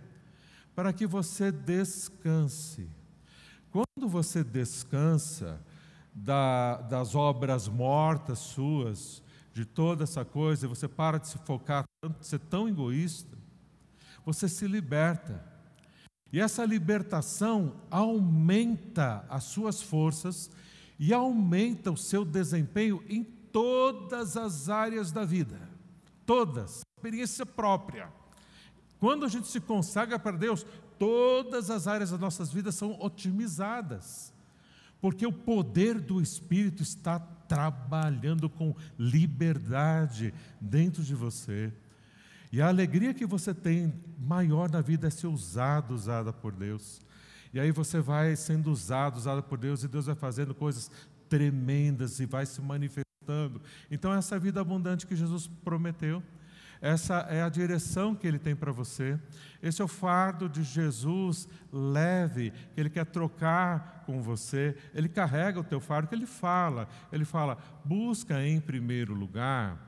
para 0.75 0.93
que 0.93 1.07
você 1.07 1.51
descanse. 1.51 2.96
Quando 3.77 4.09
você 4.09 4.43
descansa 4.43 5.61
da, 6.15 6.81
das 6.81 7.15
obras 7.15 7.69
mortas 7.69 8.39
suas, 8.39 9.23
de 9.53 9.67
toda 9.67 10.05
essa 10.05 10.25
coisa, 10.25 10.67
você 10.67 10.89
para 10.89 11.19
de 11.19 11.29
se 11.29 11.37
focar, 11.41 11.85
de 12.19 12.27
ser 12.27 12.39
tão 12.39 12.67
egoísta, 12.67 13.37
você 14.25 14.49
se 14.49 14.67
liberta. 14.67 15.45
E 16.33 16.41
essa 16.41 16.65
libertação 16.65 17.75
aumenta 17.91 19.27
as 19.29 19.45
suas 19.45 19.83
forças 19.83 20.51
e 20.99 21.13
aumenta 21.13 21.91
o 21.91 21.99
seu 21.99 22.25
desempenho 22.25 23.05
em 23.07 23.23
todas 23.23 24.39
as 24.39 24.71
áreas 24.71 25.13
da 25.13 25.27
vida, 25.27 25.61
todas, 26.25 26.81
experiência 26.97 27.45
própria. 27.45 28.11
Quando 28.99 29.27
a 29.27 29.29
gente 29.29 29.49
se 29.49 29.61
consagra 29.61 30.19
para 30.19 30.39
Deus, 30.39 30.65
todas 30.99 31.71
as 31.71 31.87
áreas 31.87 32.11
das 32.11 32.21
nossas 32.21 32.53
vidas 32.53 32.75
são 32.75 32.97
otimizadas, 33.01 34.33
porque 35.01 35.27
o 35.27 35.33
poder 35.33 36.01
do 36.01 36.21
Espírito 36.21 36.83
está 36.83 37.19
trabalhando 37.19 38.49
com 38.49 38.75
liberdade 38.99 40.35
dentro 40.61 41.03
de 41.03 41.15
você. 41.15 41.73
E 42.53 42.61
a 42.61 42.69
alegria 42.69 43.13
que 43.13 43.27
você 43.27 43.53
tem 43.53 43.93
maior 44.19 44.71
na 44.71 44.81
vida 44.81 45.07
é 45.07 45.11
ser 45.11 45.27
usado, 45.27 45.95
usada 45.95 46.33
por 46.33 46.53
Deus. 46.53 47.01
E 47.53 47.61
aí 47.61 47.71
você 47.71 48.01
vai 48.01 48.37
sendo 48.37 48.71
usado, 48.71 49.17
usada 49.17 49.43
por 49.43 49.59
Deus, 49.59 49.83
e 49.83 49.89
Deus 49.89 50.07
vai 50.07 50.15
fazendo 50.15 50.55
coisas 50.55 50.91
tremendas 51.29 52.21
e 52.21 52.27
vai 52.27 52.47
se 52.47 52.61
manifestando. 52.61 53.61
Então, 53.91 54.13
essa 54.13 54.39
vida 54.39 54.61
abundante 54.61 55.07
que 55.07 55.17
Jesus 55.17 55.49
prometeu, 55.65 56.23
Essa 56.81 57.27
é 57.31 57.43
a 57.43 57.49
direção 57.49 58.15
que 58.15 58.27
Ele 58.27 58.39
tem 58.39 58.55
para 58.55 58.73
você. 58.73 59.19
Esse 59.63 59.81
é 59.81 59.85
o 59.85 59.89
fardo 59.89 60.49
de 60.49 60.63
Jesus 60.63 61.49
leve, 61.73 62.53
que 62.75 62.81
Ele 62.81 62.91
quer 62.91 63.07
trocar 63.07 64.03
com 64.07 64.21
você. 64.21 64.77
Ele 64.95 65.09
carrega 65.09 65.61
o 65.61 65.65
teu 65.65 65.81
fardo, 65.81 66.09
que 66.09 66.15
Ele 66.15 66.27
fala. 66.27 66.89
Ele 67.13 67.25
fala: 67.25 67.59
busca 67.85 68.43
em 68.47 68.61
primeiro 68.61 69.15
lugar 69.15 69.79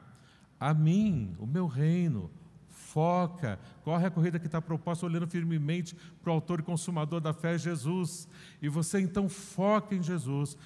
a 0.59 0.75
mim, 0.75 1.35
o 1.39 1.47
meu 1.47 1.67
reino. 1.67 2.31
Foca, 2.69 3.61
corre 3.85 4.07
a 4.07 4.11
corrida 4.11 4.39
que 4.39 4.47
está 4.47 4.63
proposta, 4.63 5.05
olhando 5.05 5.27
firmemente 5.27 5.95
para 6.23 6.31
o 6.31 6.35
autor 6.35 6.61
e 6.61 6.63
consumador 6.63 7.21
da 7.21 7.35
fé, 7.35 7.59
Jesus. 7.59 8.27
E 8.63 8.69
você 8.69 8.99
então 8.99 9.29
foca 9.29 9.95
em 9.95 10.03
Jesus 10.03 10.57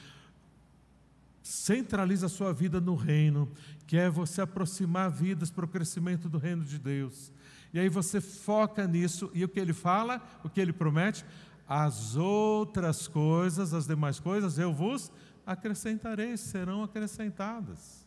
centraliza 1.42 2.26
a 2.26 2.28
sua 2.28 2.52
vida 2.52 2.80
no 2.80 2.94
reino, 2.94 3.50
que 3.86 3.96
é 3.96 4.08
você 4.08 4.40
aproximar 4.40 5.10
vidas 5.10 5.50
para 5.50 5.64
o 5.64 5.68
crescimento 5.68 6.28
do 6.28 6.38
reino 6.38 6.64
de 6.64 6.78
Deus. 6.78 7.32
E 7.72 7.78
aí 7.78 7.88
você 7.88 8.20
foca 8.20 8.86
nisso, 8.86 9.30
e 9.34 9.44
o 9.44 9.48
que 9.48 9.58
ele 9.58 9.72
fala, 9.72 10.20
o 10.44 10.48
que 10.48 10.60
ele 10.60 10.72
promete? 10.72 11.24
As 11.68 12.16
outras 12.16 13.08
coisas, 13.08 13.72
as 13.72 13.86
demais 13.86 14.20
coisas, 14.20 14.58
eu 14.58 14.72
vos 14.72 15.10
acrescentarei, 15.46 16.36
serão 16.36 16.82
acrescentadas. 16.82 18.06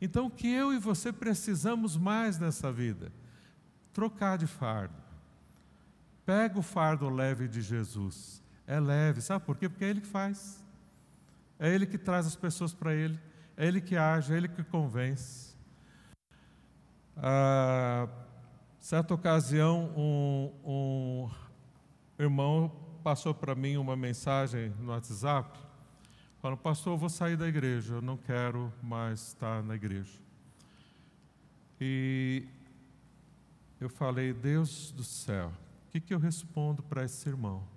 Então, 0.00 0.26
o 0.26 0.30
que 0.30 0.48
eu 0.48 0.72
e 0.72 0.78
você 0.78 1.12
precisamos 1.12 1.96
mais 1.96 2.38
nessa 2.38 2.70
vida? 2.70 3.12
Trocar 3.92 4.36
de 4.36 4.46
fardo. 4.46 4.94
Pega 6.26 6.58
o 6.58 6.62
fardo 6.62 7.08
leve 7.08 7.46
de 7.46 7.62
Jesus. 7.62 8.42
É 8.66 8.80
leve, 8.80 9.20
sabe 9.20 9.44
por 9.44 9.56
quê? 9.56 9.68
Porque 9.68 9.84
é 9.84 9.88
Ele 9.88 10.00
que 10.00 10.06
faz. 10.06 10.63
É 11.58 11.72
Ele 11.72 11.86
que 11.86 11.98
traz 11.98 12.26
as 12.26 12.36
pessoas 12.36 12.72
para 12.72 12.94
Ele, 12.94 13.18
é 13.56 13.66
Ele 13.66 13.80
que 13.80 13.96
age, 13.96 14.32
é 14.32 14.36
Ele 14.36 14.48
que 14.48 14.62
convence. 14.64 15.54
Ah, 17.16 18.08
certa 18.80 19.14
ocasião, 19.14 19.92
um, 19.96 20.52
um 20.64 21.30
irmão 22.18 22.68
passou 23.02 23.34
para 23.34 23.54
mim 23.54 23.76
uma 23.76 23.96
mensagem 23.96 24.70
no 24.80 24.90
WhatsApp, 24.90 25.58
falando: 26.40 26.58
Pastor, 26.58 26.94
eu 26.94 26.98
vou 26.98 27.08
sair 27.08 27.36
da 27.36 27.46
igreja, 27.46 27.94
eu 27.94 28.02
não 28.02 28.16
quero 28.16 28.72
mais 28.82 29.28
estar 29.28 29.62
na 29.62 29.74
igreja. 29.74 30.18
E 31.80 32.46
eu 33.80 33.88
falei: 33.88 34.32
Deus 34.32 34.90
do 34.90 35.04
céu, 35.04 35.52
o 35.86 35.90
que, 35.90 36.00
que 36.00 36.14
eu 36.14 36.18
respondo 36.18 36.82
para 36.82 37.04
esse 37.04 37.28
irmão? 37.28 37.73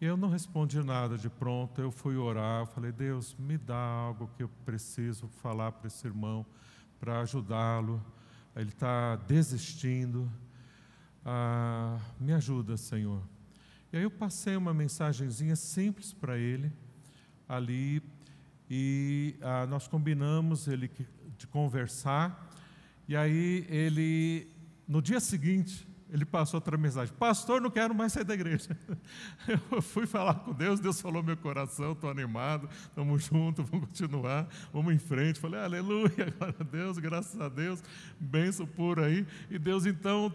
E 0.00 0.06
eu 0.06 0.16
não 0.16 0.30
respondi 0.30 0.82
nada 0.82 1.18
de 1.18 1.28
pronto, 1.28 1.78
eu 1.78 1.90
fui 1.90 2.16
orar, 2.16 2.64
falei, 2.64 2.90
Deus, 2.90 3.36
me 3.38 3.58
dá 3.58 3.76
algo 3.76 4.30
que 4.34 4.42
eu 4.42 4.48
preciso 4.64 5.28
falar 5.28 5.72
para 5.72 5.88
esse 5.88 6.06
irmão, 6.06 6.46
para 6.98 7.20
ajudá-lo. 7.20 8.02
Ele 8.56 8.70
está 8.70 9.16
desistindo. 9.16 10.32
Ah, 11.22 11.98
me 12.18 12.32
ajuda, 12.32 12.78
Senhor. 12.78 13.22
E 13.92 13.98
aí 13.98 14.02
eu 14.02 14.10
passei 14.10 14.56
uma 14.56 14.72
mensagenzinha 14.72 15.54
simples 15.54 16.14
para 16.14 16.38
ele 16.38 16.72
ali 17.46 18.02
e 18.70 19.36
ah, 19.42 19.66
nós 19.66 19.86
combinamos 19.86 20.66
ele 20.66 20.90
de 21.36 21.46
conversar. 21.46 22.50
E 23.06 23.14
aí 23.14 23.66
ele, 23.68 24.50
no 24.88 25.02
dia 25.02 25.20
seguinte, 25.20 25.86
ele 26.12 26.24
passou 26.24 26.58
outra 26.58 26.76
mensagem: 26.76 27.14
Pastor, 27.14 27.60
não 27.60 27.70
quero 27.70 27.94
mais 27.94 28.12
sair 28.12 28.24
da 28.24 28.34
igreja. 28.34 28.76
Eu 29.70 29.80
fui 29.80 30.06
falar 30.06 30.34
com 30.34 30.52
Deus, 30.52 30.80
Deus 30.80 31.00
falou 31.00 31.22
meu 31.22 31.36
coração, 31.36 31.92
estou 31.92 32.10
animado, 32.10 32.68
estamos 32.82 33.24
juntos, 33.24 33.64
vamos 33.70 33.86
continuar, 33.88 34.48
vamos 34.72 34.92
em 34.92 34.98
frente. 34.98 35.38
Falei: 35.38 35.60
Aleluia, 35.60 36.34
glória 36.36 36.56
a 36.58 36.64
Deus, 36.64 36.98
graças 36.98 37.40
a 37.40 37.48
Deus, 37.48 37.82
benção 38.18 38.66
por 38.66 38.98
aí. 38.98 39.26
E 39.50 39.58
Deus 39.58 39.86
então 39.86 40.32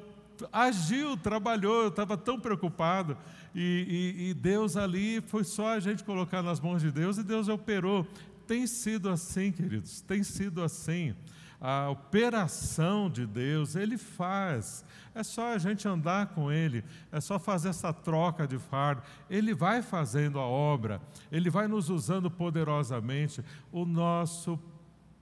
agiu, 0.51 1.15
trabalhou, 1.17 1.83
eu 1.83 1.89
estava 1.89 2.17
tão 2.17 2.39
preocupado. 2.39 3.17
E, 3.53 4.15
e, 4.17 4.29
e 4.29 4.33
Deus 4.33 4.75
ali 4.75 5.21
foi 5.27 5.43
só 5.43 5.69
a 5.69 5.79
gente 5.79 6.03
colocar 6.03 6.41
nas 6.41 6.59
mãos 6.59 6.81
de 6.81 6.91
Deus 6.91 7.17
e 7.17 7.23
Deus 7.23 7.47
operou. 7.47 8.07
Tem 8.47 8.67
sido 8.67 9.09
assim, 9.09 9.51
queridos, 9.51 10.01
tem 10.01 10.23
sido 10.23 10.61
assim 10.61 11.15
a 11.59 11.89
operação 11.89 13.09
de 13.09 13.25
Deus, 13.25 13.75
Ele 13.75 13.97
faz. 13.97 14.85
É 15.13 15.23
só 15.23 15.53
a 15.53 15.57
gente 15.57 15.87
andar 15.87 16.27
com 16.27 16.51
Ele, 16.51 16.83
é 17.11 17.21
só 17.21 17.39
fazer 17.39 17.69
essa 17.69 17.93
troca 17.93 18.47
de 18.47 18.57
fardo. 18.57 19.01
Ele 19.29 19.53
vai 19.53 19.81
fazendo 19.81 20.39
a 20.39 20.45
obra, 20.45 21.01
Ele 21.31 21.49
vai 21.49 21.67
nos 21.67 21.89
usando 21.89 22.29
poderosamente. 22.29 23.43
O 23.71 23.85
nosso 23.85 24.59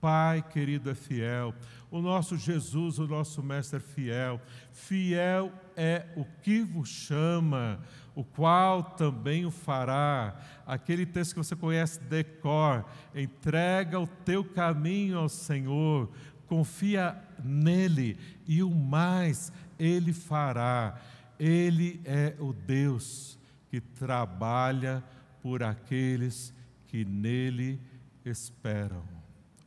Pai 0.00 0.42
querido 0.42 0.90
é 0.90 0.94
fiel, 0.94 1.54
o 1.90 1.98
nosso 2.02 2.36
Jesus, 2.36 2.98
o 2.98 3.06
nosso 3.06 3.42
Mestre 3.42 3.78
é 3.78 3.80
fiel. 3.80 4.38
Fiel 4.70 5.50
é 5.74 6.04
o 6.14 6.26
que 6.42 6.60
vos 6.60 6.90
chama, 6.90 7.80
o 8.14 8.22
qual 8.22 8.82
também 8.82 9.44
o 9.44 9.50
fará. 9.50 10.40
Aquele 10.66 11.04
texto 11.04 11.32
que 11.32 11.38
você 11.38 11.56
conhece 11.56 12.00
decor, 12.00 12.84
entrega 13.14 13.98
o 13.98 14.06
teu 14.06 14.44
caminho 14.44 15.18
ao 15.18 15.28
Senhor, 15.28 16.10
confia 16.46 17.16
nele 17.42 18.16
e 18.46 18.62
o 18.62 18.70
mais 18.70 19.52
ele 19.78 20.12
fará. 20.12 21.00
Ele 21.38 22.00
é 22.04 22.34
o 22.38 22.52
Deus 22.52 23.38
que 23.68 23.80
trabalha 23.80 25.02
por 25.42 25.62
aqueles 25.62 26.54
que 26.86 27.04
nele 27.04 27.80
esperam. 28.24 29.02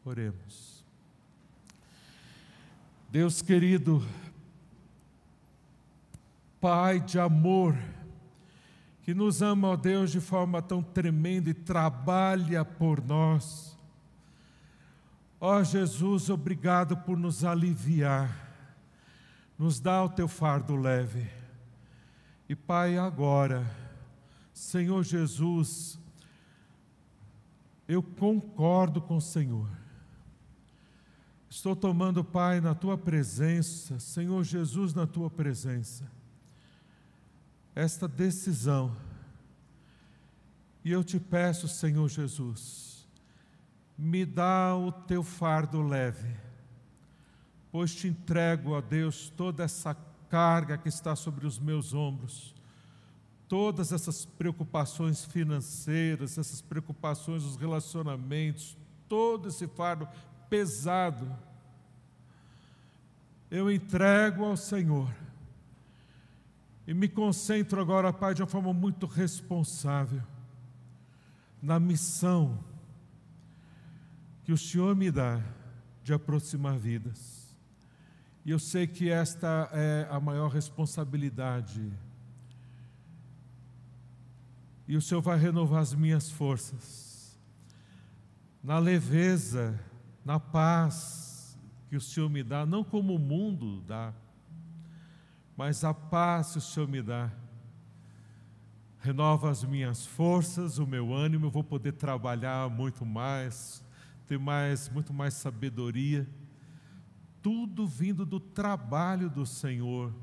Oremos. 0.06 0.86
Deus 3.10 3.42
querido, 3.42 4.04
Pai 6.60 7.00
de 7.00 7.20
amor, 7.20 7.78
que 9.08 9.14
nos 9.14 9.42
ama, 9.42 9.70
ó 9.70 9.78
Deus, 9.78 10.12
de 10.12 10.20
forma 10.20 10.62
tão 10.62 10.84
tremenda 10.84 11.50
e 11.50 11.54
trabalha 11.54 12.66
por 12.66 13.02
nós. 13.02 13.80
Ó 15.40 15.64
Jesus, 15.64 16.30
obrigado 16.30 16.98
por 16.98 17.18
nos 17.18 17.46
aliviar, 17.46 18.30
nos 19.58 19.80
dá 19.80 20.04
o 20.04 20.10
teu 20.10 20.28
fardo 20.28 20.76
leve. 20.76 21.26
E 22.50 22.54
Pai, 22.54 22.98
agora, 22.98 23.66
Senhor 24.54 25.02
Jesus, 25.04 25.98
eu 27.88 28.04
concordo 28.04 29.02
com 29.02 29.16
o 29.16 29.22
Senhor. 29.22 29.70
Estou 31.50 31.78
tomando, 31.78 32.26
Pai, 32.26 32.60
na 32.60 32.76
tua 32.76 32.98
presença, 32.98 34.02
Senhor 34.02 34.44
Jesus, 34.44 34.94
na 34.94 35.08
tua 35.08 35.30
presença, 35.30 36.12
esta 37.78 38.08
decisão. 38.08 38.92
E 40.84 40.92
eu 40.92 41.04
te 41.04 41.20
peço, 41.20 41.68
Senhor 41.68 42.10
Jesus, 42.10 43.08
me 43.96 44.26
dá 44.26 44.76
o 44.76 44.92
teu 44.92 45.22
fardo 45.22 45.84
leve, 45.84 46.36
pois 47.72 47.94
te 47.94 48.08
entrego, 48.08 48.76
a 48.76 48.82
Deus, 48.82 49.30
toda 49.30 49.64
essa 49.64 49.96
carga 50.28 50.76
que 50.76 50.90
está 50.90 51.16
sobre 51.16 51.46
os 51.46 51.60
meus 51.60 51.94
ombros, 51.94 52.56
todas 53.48 53.92
essas 53.92 54.26
preocupações 54.26 55.24
financeiras, 55.24 56.40
essas 56.40 56.62
preocupações 56.62 57.44
dos 57.44 57.58
relacionamentos, 57.58 58.76
todo 59.08 59.50
esse 59.50 59.68
fardo 59.68 60.08
pesado, 60.50 61.32
eu 63.52 63.72
entrego 63.72 64.46
ao 64.46 64.58
Senhor. 64.58 65.27
E 66.88 66.94
me 66.94 67.10
concentro 67.10 67.82
agora, 67.82 68.14
Pai, 68.14 68.34
de 68.34 68.42
uma 68.42 68.48
forma 68.48 68.72
muito 68.72 69.06
responsável 69.06 70.24
na 71.62 71.78
missão 71.78 72.64
que 74.46 74.54
o 74.54 74.58
Senhor 74.58 74.96
me 74.96 75.12
dá 75.12 75.42
de 76.02 76.14
aproximar 76.14 76.78
vidas. 76.78 77.54
E 78.46 78.52
eu 78.52 78.58
sei 78.58 78.88
que 78.88 79.10
esta 79.10 79.70
é 79.74 80.08
a 80.10 80.18
maior 80.22 80.48
responsabilidade. 80.48 81.92
E 84.88 84.96
o 84.96 85.02
Senhor 85.02 85.20
vai 85.20 85.38
renovar 85.38 85.82
as 85.82 85.94
minhas 85.94 86.32
forças, 86.32 87.38
na 88.64 88.80
leveza, 88.80 89.78
na 90.24 90.40
paz 90.40 91.58
que 91.90 91.98
o 91.98 92.02
Senhor 92.02 92.30
me 92.30 92.42
dá, 92.42 92.66
não 92.66 92.86
como 92.86 93.16
o 93.16 93.20
mundo 93.20 93.82
dá, 93.82 94.14
mas 95.58 95.84
a 95.84 95.92
paz 95.92 96.52
que 96.52 96.60
o 96.60 96.62
Senhor 96.62 96.88
me 96.88 97.02
dá. 97.02 97.32
Renova 99.00 99.50
as 99.50 99.64
minhas 99.64 100.06
forças, 100.06 100.78
o 100.78 100.86
meu 100.86 101.12
ânimo, 101.12 101.48
eu 101.48 101.50
vou 101.50 101.64
poder 101.64 101.94
trabalhar 101.94 102.70
muito 102.70 103.04
mais, 103.04 103.84
ter 104.28 104.38
mais, 104.38 104.88
muito 104.88 105.12
mais 105.12 105.34
sabedoria. 105.34 106.30
Tudo 107.42 107.88
vindo 107.88 108.24
do 108.24 108.40
trabalho 108.40 109.32
do 109.32 109.48
Senhor 109.48 110.14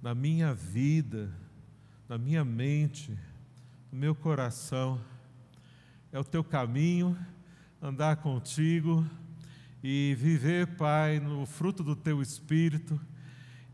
na 0.00 0.14
minha 0.14 0.54
vida, 0.54 1.34
na 2.08 2.16
minha 2.16 2.44
mente, 2.44 3.18
no 3.90 3.98
meu 3.98 4.14
coração. 4.14 5.00
É 6.12 6.18
o 6.18 6.24
teu 6.24 6.44
caminho, 6.44 7.18
andar 7.82 8.16
contigo 8.18 9.04
e 9.82 10.14
viver, 10.16 10.76
Pai, 10.76 11.18
no 11.18 11.44
fruto 11.44 11.82
do 11.82 11.96
Teu 11.96 12.22
Espírito 12.22 13.00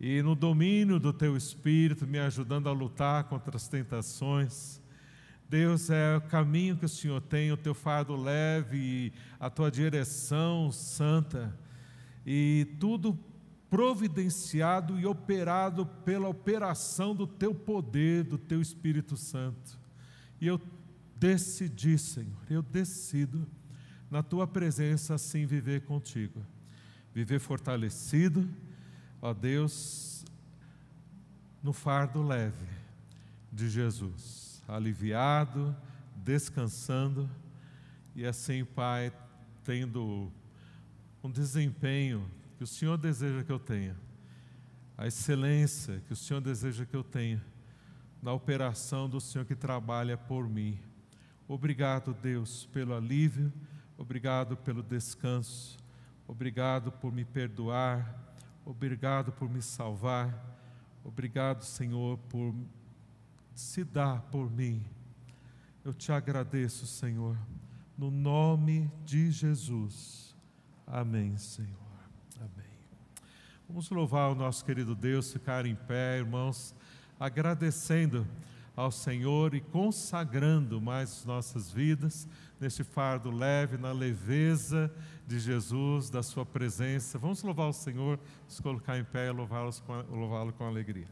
e 0.06 0.20
no 0.20 0.34
domínio 0.34 1.00
do 1.00 1.14
Teu 1.14 1.34
Espírito, 1.34 2.06
me 2.06 2.18
ajudando 2.18 2.68
a 2.68 2.72
lutar 2.72 3.24
contra 3.24 3.56
as 3.56 3.68
tentações. 3.68 4.78
Deus, 5.48 5.88
é 5.88 6.18
o 6.18 6.20
caminho 6.20 6.76
que 6.76 6.84
o 6.84 6.88
Senhor 6.90 7.22
tem, 7.22 7.50
o 7.50 7.56
Teu 7.56 7.72
fardo 7.72 8.14
leve, 8.14 9.14
a 9.40 9.48
Tua 9.48 9.70
direção 9.70 10.70
santa, 10.70 11.58
e 12.26 12.66
tudo 12.78 13.18
providenciado 13.70 15.00
e 15.00 15.06
operado 15.06 15.86
pela 15.86 16.28
operação 16.28 17.14
do 17.14 17.26
Teu 17.26 17.54
poder, 17.54 18.24
do 18.24 18.36
Teu 18.36 18.60
Espírito 18.60 19.16
Santo. 19.16 19.80
E 20.38 20.46
eu 20.46 20.60
decidi, 21.16 21.96
Senhor, 21.96 22.42
eu 22.50 22.60
decido 22.60 23.48
na 24.10 24.22
tua 24.22 24.46
presença 24.46 25.14
assim 25.14 25.46
viver 25.46 25.80
contigo. 25.86 26.44
Viver 27.14 27.38
fortalecido, 27.38 28.46
ó 29.24 29.32
Deus, 29.32 30.24
no 31.62 31.72
fardo 31.72 32.22
leve 32.22 32.66
de 33.50 33.70
Jesus, 33.70 34.62
aliviado, 34.68 35.74
descansando 36.16 37.28
e 38.14 38.26
assim, 38.26 38.64
Pai, 38.64 39.12
tendo 39.64 40.30
um 41.22 41.30
desempenho 41.30 42.30
que 42.58 42.64
o 42.64 42.66
Senhor 42.66 42.98
deseja 42.98 43.42
que 43.42 43.50
eu 43.50 43.58
tenha, 43.58 43.96
a 44.96 45.06
excelência 45.06 46.02
que 46.06 46.12
o 46.12 46.16
Senhor 46.16 46.40
deseja 46.40 46.84
que 46.84 46.94
eu 46.94 47.02
tenha 47.02 47.42
na 48.22 48.32
operação 48.32 49.08
do 49.08 49.20
Senhor 49.20 49.44
que 49.46 49.56
trabalha 49.56 50.16
por 50.16 50.48
mim. 50.48 50.78
Obrigado, 51.48 52.12
Deus, 52.12 52.66
pelo 52.72 52.94
alívio 52.94 53.50
Obrigado 53.96 54.56
pelo 54.56 54.82
descanso. 54.82 55.78
Obrigado 56.26 56.90
por 56.90 57.12
me 57.12 57.24
perdoar. 57.24 58.33
Obrigado 58.64 59.30
por 59.30 59.48
me 59.48 59.60
salvar. 59.60 60.34
Obrigado, 61.04 61.62
Senhor, 61.62 62.16
por 62.30 62.54
se 63.54 63.84
dar 63.84 64.22
por 64.22 64.50
mim. 64.50 64.82
Eu 65.84 65.92
te 65.92 66.10
agradeço, 66.10 66.86
Senhor, 66.86 67.36
no 67.96 68.10
nome 68.10 68.90
de 69.04 69.30
Jesus. 69.30 70.34
Amém, 70.86 71.36
Senhor. 71.36 71.68
Amém. 72.38 72.72
Vamos 73.68 73.90
louvar 73.90 74.32
o 74.32 74.34
nosso 74.34 74.64
querido 74.64 74.94
Deus, 74.94 75.30
ficar 75.30 75.66
em 75.66 75.74
pé, 75.74 76.18
irmãos, 76.18 76.74
agradecendo 77.20 78.26
ao 78.74 78.90
Senhor 78.90 79.54
e 79.54 79.60
consagrando 79.60 80.80
mais 80.80 81.22
nossas 81.26 81.70
vidas 81.70 82.26
neste 82.58 82.82
fardo 82.82 83.30
leve, 83.30 83.76
na 83.76 83.92
leveza 83.92 84.90
de 85.26 85.38
Jesus, 85.38 86.10
da 86.10 86.22
Sua 86.22 86.44
presença. 86.44 87.18
Vamos 87.18 87.42
louvar 87.42 87.68
o 87.68 87.72
Senhor, 87.72 88.18
nos 88.44 88.60
colocar 88.60 88.98
em 88.98 89.04
pé 89.04 89.28
e 89.28 89.30
louvá-lo 89.30 89.70
com, 89.86 89.94
louvá 90.14 90.52
com 90.52 90.64
alegria. 90.64 91.08